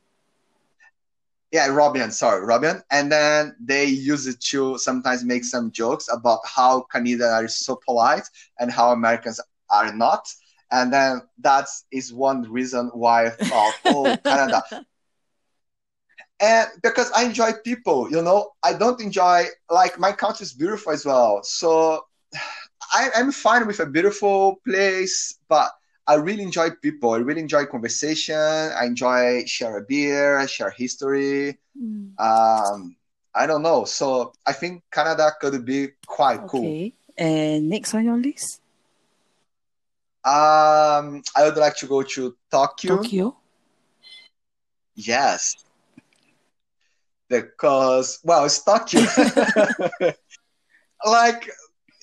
Yeah, 1.51 1.66
Robin. 1.66 2.11
Sorry, 2.11 2.44
Robin. 2.44 2.83
And 2.90 3.12
then 3.12 3.55
they 3.61 3.85
use 3.85 4.27
it 4.27 4.40
to 4.53 4.79
sometimes 4.79 5.25
make 5.25 5.44
some 5.44 5.70
jokes 5.70 6.09
about 6.11 6.40
how 6.46 6.83
Canadians 6.83 7.31
are 7.31 7.48
so 7.48 7.79
polite 7.85 8.25
and 8.59 8.70
how 8.70 8.92
Americans 8.92 9.40
are 9.68 9.92
not. 9.92 10.33
And 10.70 10.90
then 10.90 11.22
that 11.40 11.68
is 11.90 12.14
one 12.14 12.51
reason 12.51 12.90
why 12.94 13.27
I 13.27 13.31
thought, 13.31 13.75
oh, 13.87 14.16
Canada. 14.25 14.62
And 16.42 16.68
because 16.83 17.09
I 17.12 17.22
enjoy 17.22 17.52
people, 17.64 18.11
you 18.11 18.20
know, 18.20 18.50
I 18.64 18.72
don't 18.72 19.00
enjoy 19.00 19.44
like 19.70 19.98
my 20.00 20.11
country 20.11 20.42
is 20.42 20.52
beautiful 20.52 20.92
as 20.92 21.07
well. 21.07 21.40
So 21.44 22.05
I, 22.92 23.11
I'm 23.14 23.31
fine 23.31 23.66
with 23.66 23.78
a 23.78 23.87
beautiful 23.87 24.61
place, 24.66 25.38
but 25.48 25.70
I 26.07 26.14
really 26.14 26.42
enjoy 26.42 26.70
people. 26.83 27.12
I 27.12 27.18
really 27.18 27.40
enjoy 27.40 27.66
conversation. 27.66 28.35
I 28.35 28.87
enjoy 28.87 29.44
share 29.46 29.78
a 29.78 29.83
beer, 29.83 30.46
share 30.48 30.70
history. 30.70 31.59
Mm. 31.81 32.18
Um, 32.18 32.96
I 33.33 33.46
don't 33.46 33.62
know. 33.62 33.85
So 33.85 34.33
I 34.44 34.52
think 34.52 34.83
Canada 34.90 35.31
could 35.40 35.64
be 35.64 35.90
quite 36.05 36.44
cool. 36.48 36.64
okay. 36.64 36.90
cool. 36.90 37.24
And 37.24 37.68
next 37.70 37.94
on 37.94 38.05
your 38.05 38.16
list? 38.16 38.61
Um, 40.24 41.22
I 41.37 41.44
would 41.44 41.57
like 41.57 41.76
to 41.76 41.87
go 41.87 42.02
to 42.02 42.37
Tokyo. 42.50 42.96
Tokyo. 42.96 43.37
Yes. 44.96 45.55
Because 47.40 48.21
well, 48.23 48.45
it's 48.45 48.62
Tokyo. 48.62 49.01
like 51.07 51.49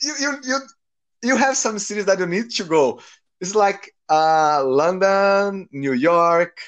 you, 0.01 0.13
you, 0.19 0.33
you, 0.43 0.57
you 1.23 1.37
have 1.37 1.55
some 1.55 1.79
cities 1.79 2.05
that 2.05 2.19
you 2.19 2.25
need 2.25 2.49
to 2.51 2.63
go 2.63 2.99
it's 3.41 3.55
like 3.55 3.95
uh, 4.09 4.63
London, 4.65 5.67
New 5.71 5.93
York, 5.93 6.59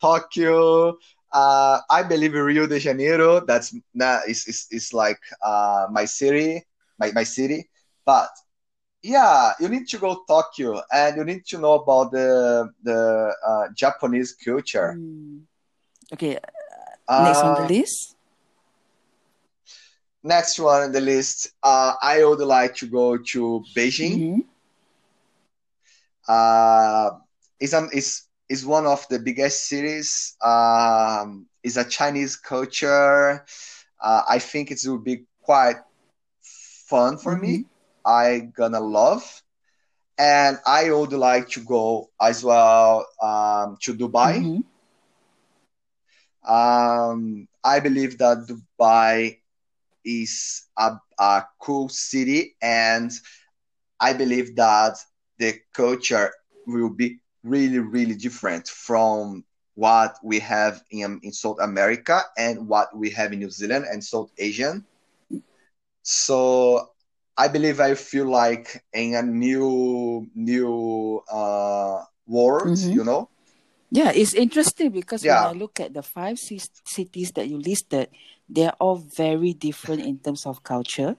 Tokyo. 0.00 0.98
Uh, 1.32 1.80
I 1.90 2.02
believe 2.02 2.34
Rio 2.34 2.66
de 2.66 2.78
Janeiro. 2.78 3.40
That's 3.40 3.74
not 3.94 4.28
is 4.28 4.46
is, 4.46 4.66
is 4.70 4.94
like 4.94 5.20
uh, 5.42 5.86
my 5.90 6.04
city, 6.04 6.64
my, 6.98 7.12
my 7.12 7.24
city. 7.24 7.68
But 8.04 8.28
yeah, 9.02 9.52
you 9.60 9.68
need 9.68 9.88
to 9.88 9.98
go 9.98 10.22
Tokyo, 10.28 10.82
and 10.92 11.16
you 11.16 11.24
need 11.24 11.46
to 11.46 11.58
know 11.58 11.74
about 11.74 12.12
the 12.12 12.70
the 12.82 13.34
uh, 13.46 13.68
Japanese 13.74 14.32
culture. 14.32 14.96
Mm. 14.98 15.42
Okay, 16.12 16.38
next 17.08 17.38
on 17.38 17.54
the 17.54 17.64
uh, 17.64 17.68
list. 17.68 18.16
Next 20.22 20.58
one 20.58 20.82
on 20.82 20.92
the 20.92 21.00
list, 21.00 21.52
uh, 21.62 21.94
I 22.02 22.24
would 22.24 22.40
like 22.40 22.74
to 22.76 22.86
go 22.86 23.16
to 23.16 23.64
Beijing. 23.74 24.18
Mm-hmm 24.18 24.40
uh, 26.28 27.10
is, 27.58 27.74
um, 27.74 27.88
is, 27.92 28.22
is 28.48 28.64
one 28.64 28.86
of 28.86 29.06
the 29.08 29.18
biggest 29.18 29.66
cities. 29.66 30.36
Um, 30.44 31.46
is 31.62 31.76
a 31.76 31.84
Chinese 31.84 32.36
culture. 32.36 33.44
Uh, 34.00 34.22
I 34.28 34.38
think 34.38 34.70
it 34.70 34.80
will 34.86 34.98
be 34.98 35.24
quite 35.42 35.76
fun 36.86 37.18
for 37.18 37.34
mm-hmm. 37.34 37.42
me. 37.42 37.64
I 38.06 38.48
gonna 38.56 38.80
love, 38.80 39.42
and 40.16 40.58
I 40.66 40.90
would 40.90 41.12
like 41.12 41.48
to 41.50 41.60
go 41.60 42.08
as 42.20 42.44
well 42.44 43.06
um, 43.20 43.76
to 43.82 43.92
Dubai. 43.92 44.38
Mm-hmm. 44.38 44.60
Um, 46.46 47.48
I 47.64 47.80
believe 47.80 48.18
that 48.18 48.46
Dubai 48.48 49.38
is 50.04 50.64
a, 50.78 50.96
a 51.18 51.44
cool 51.60 51.88
city, 51.88 52.56
and 52.62 53.10
I 54.00 54.12
believe 54.12 54.56
that 54.56 54.98
the 55.38 55.60
culture 55.74 56.32
will 56.66 56.90
be 56.90 57.18
really, 57.42 57.78
really 57.78 58.14
different 58.14 58.68
from 58.68 59.44
what 59.74 60.16
we 60.24 60.40
have 60.40 60.82
in, 60.90 61.20
in 61.22 61.32
South 61.32 61.58
America 61.60 62.22
and 62.36 62.66
what 62.66 62.96
we 62.96 63.10
have 63.10 63.32
in 63.32 63.38
New 63.38 63.50
Zealand 63.50 63.86
and 63.90 64.02
South 64.02 64.30
Asian. 64.38 64.84
So 66.02 66.90
I 67.36 67.46
believe 67.46 67.78
I 67.78 67.94
feel 67.94 68.26
like 68.26 68.82
in 68.92 69.14
a 69.14 69.22
new 69.22 70.26
new 70.34 71.22
uh, 71.30 72.02
world, 72.26 72.74
mm-hmm. 72.74 72.92
you 72.92 73.04
know. 73.04 73.28
Yeah, 73.90 74.12
it's 74.14 74.34
interesting 74.34 74.90
because 74.90 75.24
yeah. 75.24 75.46
when 75.46 75.56
I 75.56 75.58
look 75.58 75.80
at 75.80 75.94
the 75.94 76.02
five 76.02 76.38
c- 76.38 76.60
cities 76.84 77.32
that 77.32 77.48
you 77.48 77.58
listed, 77.58 78.08
they're 78.48 78.74
all 78.78 78.96
very 78.96 79.54
different 79.54 80.02
in 80.02 80.18
terms 80.18 80.44
of 80.46 80.62
culture 80.62 81.16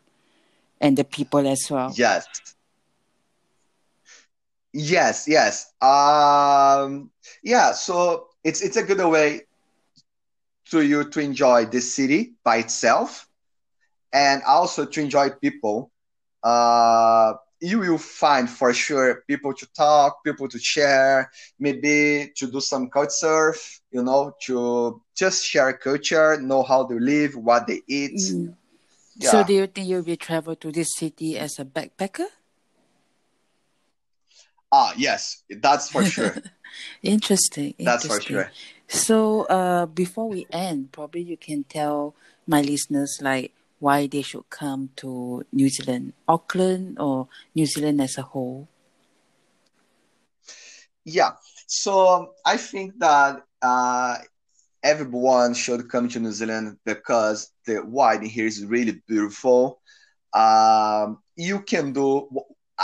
and 0.80 0.98
the 0.98 1.04
people 1.04 1.48
as 1.48 1.68
well. 1.70 1.94
Yes. 1.96 2.28
Yes, 4.72 5.28
yes. 5.28 5.74
Um, 5.82 7.10
yeah, 7.42 7.72
so 7.74 8.28
it's 8.44 8.62
it's 8.62 8.78
a 8.78 8.84
good 8.84 9.04
way 9.10 9.42
to 10.70 10.82
you 10.82 11.10
to 11.10 11.20
enjoy 11.20 11.66
the 11.66 11.82
city 11.82 12.34
by 12.44 12.58
itself 12.58 13.28
and 14.14 14.44
also 14.44 14.86
to 14.86 15.02
enjoy 15.02 15.32
people. 15.32 15.92
Uh, 16.44 17.34
you 17.62 17.80
will 17.80 17.98
find 17.98 18.50
for 18.50 18.74
sure 18.74 19.24
people 19.28 19.54
to 19.54 19.68
talk, 19.74 20.24
people 20.24 20.48
to 20.48 20.60
share, 20.60 21.30
maybe 21.60 22.32
to 22.36 22.50
do 22.50 22.62
some 22.62 22.90
couch 22.90 23.12
surf, 23.12 23.82
you 23.92 24.04
know, 24.04 24.34
to 24.44 25.02
just 25.16 25.46
share 25.46 25.74
culture, 25.74 26.40
know 26.40 26.64
how 26.64 26.84
they 26.84 27.00
live, 27.00 27.36
what 27.36 27.68
they 27.68 27.82
eat. 27.88 28.16
Mm. 28.16 28.56
Yeah. 29.18 29.32
So, 29.32 29.44
do 29.44 29.54
you 29.54 29.68
think 29.68 29.88
you'll 29.88 30.04
be 30.04 30.16
travel 30.16 30.56
to 30.56 30.72
this 30.72 30.96
city 30.96 31.38
as 31.38 31.60
a 31.60 31.66
backpacker? 31.66 32.28
Ah, 34.72 34.94
yes, 34.96 35.44
that's 35.50 35.90
for 35.90 36.06
sure. 36.06 36.36
interesting, 37.04 37.74
interesting. 37.78 37.86
That's 37.86 38.08
for 38.08 38.22
sure. 38.22 38.52
So, 38.88 39.44
uh, 39.44 39.86
before 39.88 40.30
we 40.30 40.48
end, 40.52 40.92
probably 40.92 41.22
you 41.22 41.38
can 41.38 41.64
tell 41.64 42.16
my 42.48 42.62
listeners 42.62 43.20
like 43.22 43.52
why 43.80 44.08
they 44.08 44.22
should 44.22 44.50
come 44.50 44.90
to 44.98 45.46
New 45.52 45.70
Zealand, 45.70 46.14
Auckland, 46.28 47.00
or 47.00 47.28
New 47.56 47.66
Zealand 47.66 48.02
as 48.02 48.18
a 48.18 48.22
whole? 48.22 48.68
Yeah, 51.06 51.32
so 51.68 52.34
I 52.46 52.58
think 52.58 53.00
that 53.00 53.44
uh, 53.62 54.18
everyone 54.84 55.54
should 55.54 55.90
come 55.90 56.08
to 56.10 56.20
New 56.20 56.32
Zealand 56.32 56.78
because 56.86 57.52
the 57.66 57.84
weather 57.86 58.26
here 58.26 58.46
is 58.46 58.66
really 58.66 59.02
beautiful. 59.08 59.82
Um, 60.34 61.20
you 61.36 61.62
can 61.62 61.94
do. 61.94 62.30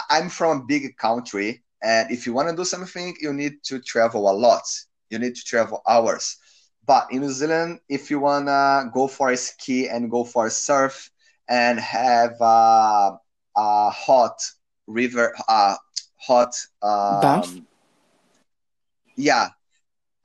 I'm 0.09 0.29
from 0.29 0.61
a 0.61 0.63
big 0.65 0.97
country, 0.97 1.63
and 1.83 2.11
if 2.11 2.25
you 2.25 2.33
want 2.33 2.49
to 2.49 2.55
do 2.55 2.65
something, 2.65 3.15
you 3.21 3.33
need 3.33 3.63
to 3.65 3.79
travel 3.79 4.29
a 4.29 4.33
lot. 4.33 4.63
You 5.09 5.19
need 5.19 5.35
to 5.35 5.43
travel 5.43 5.81
hours. 5.87 6.37
But 6.85 7.07
in 7.11 7.21
New 7.21 7.31
Zealand, 7.31 7.79
if 7.89 8.09
you 8.11 8.19
wanna 8.19 8.89
go 8.93 9.07
for 9.07 9.29
a 9.31 9.37
ski 9.37 9.87
and 9.87 10.11
go 10.11 10.23
for 10.23 10.47
a 10.47 10.51
surf 10.51 11.09
and 11.47 11.79
have 11.79 12.39
uh, 12.41 13.17
a 13.57 13.89
hot 13.89 14.41
river, 14.87 15.35
uh, 15.47 15.75
hot 16.17 16.53
um, 16.81 17.19
bath, 17.21 17.61
yeah, 19.15 19.49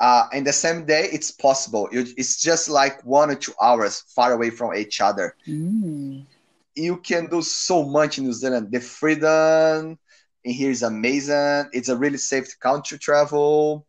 uh, 0.01 0.27
in 0.33 0.45
the 0.45 0.53
same 0.53 0.87
day, 0.87 1.09
it's 1.13 1.31
possible. 1.31 1.89
It's 1.93 2.41
just 2.41 2.69
like 2.69 3.05
one 3.05 3.31
or 3.31 3.35
two 3.35 3.53
hours 3.61 4.03
far 4.15 4.33
away 4.33 4.51
from 4.51 4.75
each 4.75 5.01
other. 5.01 5.37
Mm. 5.47 6.27
You 6.75 6.97
can 6.99 7.27
do 7.27 7.43
so 7.43 7.85
much 7.85 8.19
in 8.19 8.25
New 8.25 8.33
Zealand. 8.33 8.69
The 8.73 8.81
freedom 8.81 9.99
in 10.45 10.53
here 10.53 10.71
is 10.71 10.83
amazing. 10.83 11.69
It's 11.73 11.89
a 11.89 11.97
really 11.97 12.17
safe 12.17 12.59
country 12.61 12.97
to 12.97 13.03
travel. 13.03 13.87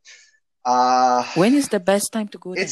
Uh, 0.64 1.24
when 1.36 1.56
is 1.56 1.70
the 1.70 1.80
best 1.80 2.12
time 2.12 2.28
to 2.30 2.38
go 2.38 2.54
there? 2.54 2.68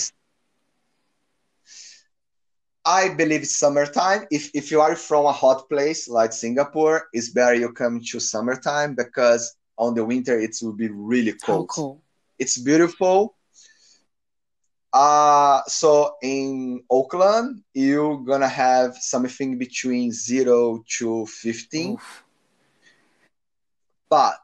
I 2.86 3.10
believe 3.10 3.41
it's 3.43 3.58
summertime. 3.58 4.25
If 4.32 4.49
if 4.54 4.71
you 4.71 4.82
are 4.82 4.95
from 4.95 5.25
a 5.25 5.32
hot 5.32 5.69
place 5.69 6.08
like 6.08 6.34
Singapore, 6.34 7.08
it's 7.13 7.30
better 7.30 7.54
you 7.54 7.71
come 7.71 8.02
to 8.12 8.19
summertime 8.19 8.95
because 8.95 9.56
on 9.78 9.93
the 9.93 10.04
winter 10.04 10.39
it 10.39 10.56
will 10.62 10.73
be 10.73 10.89
really 10.89 11.34
cold. 11.34 11.69
Cold? 11.69 12.02
It's 12.38 12.58
beautiful. 12.58 13.36
Uh 14.91 15.62
so 15.67 16.15
in 16.23 16.82
Auckland, 16.89 17.63
you're 17.73 18.17
gonna 18.17 18.49
have 18.49 18.95
something 18.97 19.58
between 19.60 20.12
zero 20.12 20.84
to 20.97 21.25
fifteen. 21.28 21.93
Oof. 21.93 22.23
But 24.10 24.41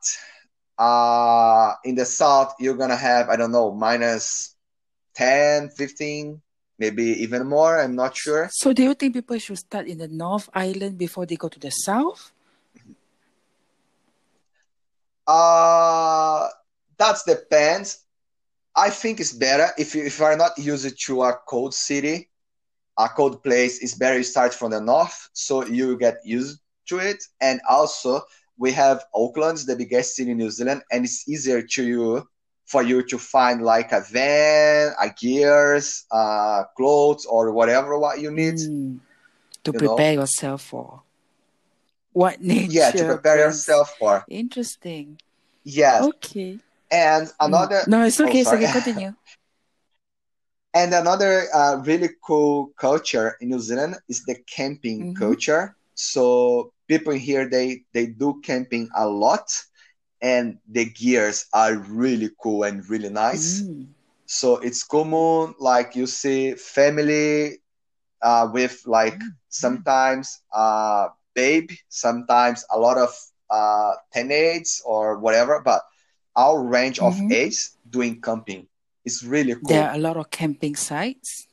uh, 0.77 1.73
in 1.83 1.95
the 1.95 2.05
south, 2.05 2.55
you're 2.59 2.75
gonna 2.75 2.95
have 2.95 3.29
I 3.29 3.35
don't 3.35 3.51
know 3.51 3.71
minus 3.71 4.55
10, 5.15 5.69
15, 5.69 6.41
maybe 6.77 7.03
even 7.23 7.47
more. 7.47 7.79
I'm 7.79 7.95
not 7.95 8.15
sure. 8.15 8.49
So, 8.51 8.73
do 8.73 8.83
you 8.83 8.93
think 8.93 9.13
people 9.13 9.37
should 9.39 9.57
start 9.57 9.87
in 9.87 9.97
the 9.97 10.07
North 10.07 10.49
Island 10.53 10.97
before 10.97 11.25
they 11.25 11.37
go 11.37 11.47
to 11.47 11.59
the 11.59 11.71
south? 11.71 12.31
Uh, 15.27 16.47
that 16.97 17.17
depends. 17.25 18.03
I 18.75 18.89
think 18.89 19.19
it's 19.19 19.31
better 19.31 19.69
if 19.77 19.95
you 19.95 20.03
if 20.03 20.19
you 20.19 20.25
are 20.25 20.37
not 20.37 20.57
used 20.57 20.99
to 21.05 21.23
a 21.23 21.39
cold 21.47 21.73
city, 21.73 22.29
a 22.97 23.07
cold 23.07 23.41
place. 23.41 23.81
It's 23.81 23.95
better 23.95 24.17
you 24.17 24.23
start 24.23 24.53
from 24.53 24.71
the 24.71 24.81
north, 24.81 25.29
so 25.33 25.65
you 25.65 25.97
get 25.97 26.17
used 26.25 26.59
to 26.89 26.99
it, 26.99 27.23
and 27.39 27.61
also 27.69 28.21
we 28.57 28.71
have 28.71 29.03
Auckland, 29.13 29.59
the 29.59 29.75
biggest 29.75 30.15
city 30.15 30.31
in 30.31 30.37
New 30.37 30.51
Zealand, 30.51 30.83
and 30.91 31.05
it's 31.05 31.27
easier 31.27 31.61
to 31.61 31.83
you 31.83 32.27
for 32.65 32.81
you 32.81 33.03
to 33.03 33.17
find 33.17 33.61
like 33.61 33.91
a 33.91 34.01
van, 34.01 34.91
a 34.99 35.09
gears, 35.09 36.05
uh, 36.11 36.63
clothes, 36.75 37.25
or 37.25 37.51
whatever 37.51 37.97
what 37.99 38.19
you 38.19 38.31
need 38.31 38.55
mm, 38.55 38.99
to 39.63 39.71
you 39.71 39.79
prepare 39.79 40.15
know? 40.15 40.21
yourself 40.21 40.63
for 40.63 41.03
what 42.13 42.41
nature. 42.53 42.71
Yeah, 42.71 42.91
to 42.91 43.05
prepare 43.05 43.37
brings. 43.37 43.55
yourself 43.57 43.95
for. 43.99 44.25
Interesting. 44.29 45.19
Yes. 45.63 46.03
Okay. 46.03 46.59
And 46.91 47.31
another. 47.39 47.81
No, 47.87 48.03
it's 48.03 48.19
okay. 48.19 48.43
Oh, 48.45 48.53
it's 48.53 48.53
okay. 48.53 48.71
Continue. 48.71 49.13
and 50.75 50.93
another 50.93 51.45
uh, 51.53 51.81
really 51.85 52.09
cool 52.21 52.71
culture 52.77 53.37
in 53.41 53.49
New 53.49 53.59
Zealand 53.59 53.95
is 54.09 54.23
the 54.25 54.35
camping 54.45 55.13
mm-hmm. 55.13 55.23
culture. 55.23 55.75
So 55.95 56.73
people 56.87 57.13
here 57.13 57.49
they 57.49 57.83
they 57.93 58.05
do 58.05 58.41
camping 58.43 58.89
a 58.95 59.07
lot 59.07 59.49
and 60.21 60.57
the 60.69 60.85
gears 60.85 61.45
are 61.53 61.75
really 61.75 62.29
cool 62.41 62.63
and 62.63 62.87
really 62.89 63.09
nice 63.09 63.61
mm. 63.61 63.87
so 64.25 64.57
it's 64.57 64.83
common 64.83 65.53
like 65.59 65.95
you 65.95 66.07
see 66.07 66.53
family 66.53 67.57
uh, 68.21 68.47
with 68.51 68.81
like 68.85 69.17
mm. 69.17 69.29
sometimes 69.49 70.41
uh 70.53 71.07
babe 71.33 71.69
sometimes 71.89 72.65
a 72.71 72.79
lot 72.79 72.97
of 72.97 73.13
uh 73.49 73.93
teenage 74.13 74.81
or 74.85 75.19
whatever 75.19 75.61
but 75.63 75.81
our 76.35 76.63
range 76.63 76.99
mm-hmm. 76.99 77.25
of 77.25 77.31
age 77.31 77.69
doing 77.89 78.21
camping 78.21 78.67
is 79.03 79.23
really 79.23 79.53
cool 79.53 79.69
there 79.69 79.89
are 79.89 79.95
a 79.95 79.99
lot 79.99 80.17
of 80.17 80.29
camping 80.31 80.75
sites 80.75 81.47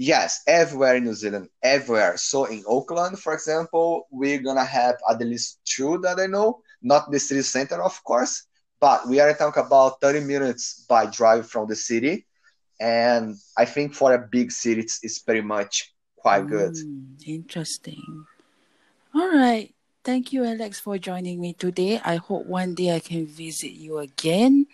Yes, 0.00 0.40
everywhere 0.46 0.96
in 0.96 1.04
New 1.04 1.12
Zealand, 1.12 1.50
everywhere. 1.62 2.16
So 2.16 2.46
in 2.46 2.64
Auckland, 2.66 3.18
for 3.18 3.34
example, 3.34 4.08
we're 4.10 4.40
gonna 4.40 4.64
have 4.64 4.96
at 5.10 5.20
least 5.20 5.60
two 5.66 5.98
that 5.98 6.18
I 6.18 6.24
know, 6.24 6.62
not 6.80 7.10
the 7.10 7.20
city 7.20 7.42
center, 7.42 7.82
of 7.82 8.02
course, 8.02 8.46
but 8.80 9.06
we 9.06 9.20
are 9.20 9.34
talking 9.34 9.62
about 9.62 10.00
30 10.00 10.20
minutes 10.20 10.86
by 10.88 11.04
drive 11.04 11.50
from 11.50 11.68
the 11.68 11.76
city. 11.76 12.26
And 12.80 13.36
I 13.58 13.66
think 13.66 13.92
for 13.92 14.14
a 14.14 14.18
big 14.18 14.52
city, 14.52 14.80
it's, 14.80 15.04
it's 15.04 15.18
pretty 15.18 15.42
much 15.42 15.92
quite 16.16 16.46
good. 16.46 16.72
Mm, 16.72 17.20
interesting. 17.26 18.24
All 19.14 19.28
right. 19.28 19.74
Thank 20.02 20.32
you, 20.32 20.46
Alex, 20.46 20.80
for 20.80 20.96
joining 20.96 21.42
me 21.42 21.52
today. 21.52 22.00
I 22.02 22.16
hope 22.16 22.46
one 22.46 22.74
day 22.74 22.96
I 22.96 23.00
can 23.00 23.26
visit 23.26 23.72
you 23.72 23.98
again 23.98 24.64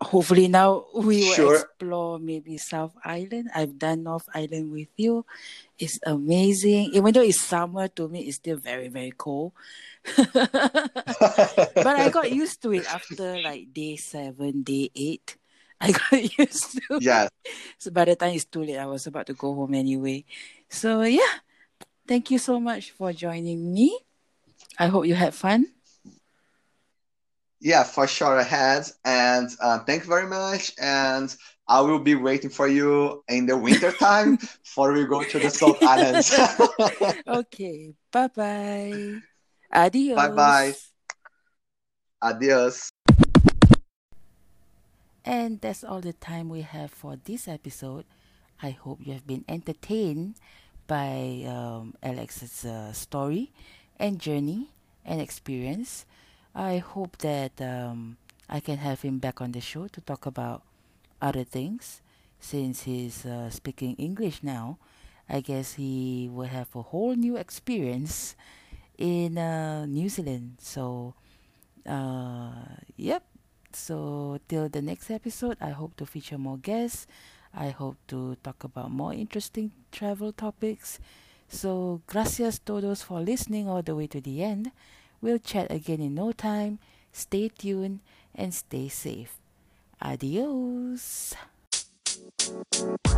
hopefully 0.00 0.48
now 0.48 0.86
we 0.94 1.24
will 1.24 1.34
sure. 1.34 1.54
explore 1.56 2.18
maybe 2.18 2.58
South 2.58 2.94
Island. 3.04 3.50
I've 3.54 3.78
done 3.78 4.02
North 4.02 4.28
Island 4.34 4.72
with 4.72 4.88
you. 4.96 5.24
It's 5.78 5.98
amazing. 6.04 6.90
Even 6.92 7.12
though 7.12 7.22
it's 7.22 7.40
summer 7.40 7.88
to 7.88 8.08
me, 8.08 8.22
it's 8.22 8.36
still 8.36 8.56
very, 8.56 8.88
very 8.88 9.12
cold. 9.16 9.52
but 10.16 11.86
I 11.86 12.10
got 12.10 12.30
used 12.30 12.62
to 12.62 12.72
it 12.72 12.86
after 12.92 13.40
like 13.40 13.72
day 13.72 13.96
seven, 13.96 14.62
day 14.62 14.90
eight. 14.94 15.36
I 15.80 15.92
got 15.92 16.38
used 16.38 16.78
to 16.88 16.98
yeah. 17.00 17.28
So 17.78 17.90
by 17.90 18.04
the 18.04 18.16
time 18.16 18.34
it's 18.34 18.44
too 18.44 18.64
late, 18.64 18.78
I 18.78 18.86
was 18.86 19.06
about 19.06 19.26
to 19.26 19.34
go 19.34 19.54
home 19.54 19.74
anyway. 19.74 20.24
So 20.68 21.02
yeah. 21.02 21.40
Thank 22.06 22.30
you 22.30 22.38
so 22.38 22.60
much 22.60 22.90
for 22.90 23.14
joining 23.14 23.72
me. 23.72 23.98
I 24.78 24.88
hope 24.88 25.06
you 25.06 25.14
had 25.14 25.34
fun. 25.34 25.72
Yeah, 27.64 27.82
for 27.82 28.06
sure 28.06 28.38
I 28.38 28.42
had. 28.42 28.84
And 29.06 29.48
uh, 29.58 29.78
thank 29.88 30.02
you 30.02 30.08
very 30.10 30.28
much. 30.28 30.74
And 30.78 31.34
I 31.66 31.80
will 31.80 31.98
be 31.98 32.14
waiting 32.14 32.50
for 32.50 32.68
you 32.68 33.24
in 33.26 33.46
the 33.46 33.56
winter 33.56 33.90
time 33.90 34.36
before 34.62 34.92
we 34.92 35.06
go 35.06 35.24
to 35.24 35.38
the 35.38 35.48
South 35.48 35.82
Islands. 35.82 36.28
okay. 37.26 37.94
Bye 38.12 38.28
bye. 38.28 39.14
Adios. 39.72 40.14
Bye 40.14 40.28
bye. 40.28 40.74
Adios. 42.20 42.90
And 45.24 45.58
that's 45.62 45.82
all 45.82 46.02
the 46.02 46.12
time 46.12 46.50
we 46.50 46.60
have 46.60 46.90
for 46.90 47.16
this 47.16 47.48
episode. 47.48 48.04
I 48.60 48.76
hope 48.76 49.00
you 49.00 49.14
have 49.14 49.26
been 49.26 49.46
entertained 49.48 50.34
by 50.86 51.48
um, 51.48 51.94
Alex's 52.02 52.66
uh, 52.66 52.92
story 52.92 53.52
and 53.98 54.20
journey 54.20 54.68
and 55.02 55.18
experience. 55.18 56.04
I 56.54 56.78
hope 56.78 57.18
that 57.18 57.60
um, 57.60 58.16
I 58.48 58.60
can 58.60 58.78
have 58.78 59.02
him 59.02 59.18
back 59.18 59.40
on 59.40 59.52
the 59.52 59.60
show 59.60 59.88
to 59.88 60.00
talk 60.00 60.26
about 60.26 60.62
other 61.20 61.44
things. 61.44 62.00
Since 62.38 62.82
he's 62.82 63.26
uh, 63.26 63.50
speaking 63.50 63.96
English 63.96 64.42
now, 64.42 64.78
I 65.28 65.40
guess 65.40 65.74
he 65.74 66.28
will 66.32 66.46
have 66.46 66.68
a 66.76 66.82
whole 66.82 67.16
new 67.16 67.36
experience 67.36 68.36
in 68.98 69.38
uh, 69.38 69.86
New 69.86 70.08
Zealand. 70.08 70.56
So, 70.60 71.14
uh, 71.88 72.52
yep. 72.96 73.24
So, 73.72 74.38
till 74.46 74.68
the 74.68 74.82
next 74.82 75.10
episode, 75.10 75.56
I 75.60 75.70
hope 75.70 75.96
to 75.96 76.06
feature 76.06 76.38
more 76.38 76.58
guests. 76.58 77.08
I 77.52 77.70
hope 77.70 77.96
to 78.08 78.36
talk 78.42 78.62
about 78.62 78.90
more 78.90 79.12
interesting 79.12 79.72
travel 79.90 80.32
topics. 80.32 81.00
So, 81.48 82.00
gracias 82.06 82.60
todos 82.60 83.02
for 83.02 83.20
listening 83.20 83.68
all 83.68 83.82
the 83.82 83.96
way 83.96 84.06
to 84.08 84.20
the 84.20 84.44
end. 84.44 84.70
We'll 85.24 85.38
chat 85.38 85.72
again 85.72 86.02
in 86.02 86.14
no 86.14 86.32
time. 86.32 86.80
Stay 87.10 87.48
tuned 87.48 88.00
and 88.34 88.52
stay 88.52 88.88
safe. 88.88 89.38
Adios. 90.02 91.32
you 91.40 92.84
know, 92.84 93.08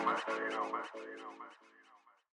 man. 0.00 0.16
You 0.24 0.48
know, 0.48 0.64
man. 0.72 0.88
You 0.96 1.20
know, 1.20 1.36
man. 1.36 1.52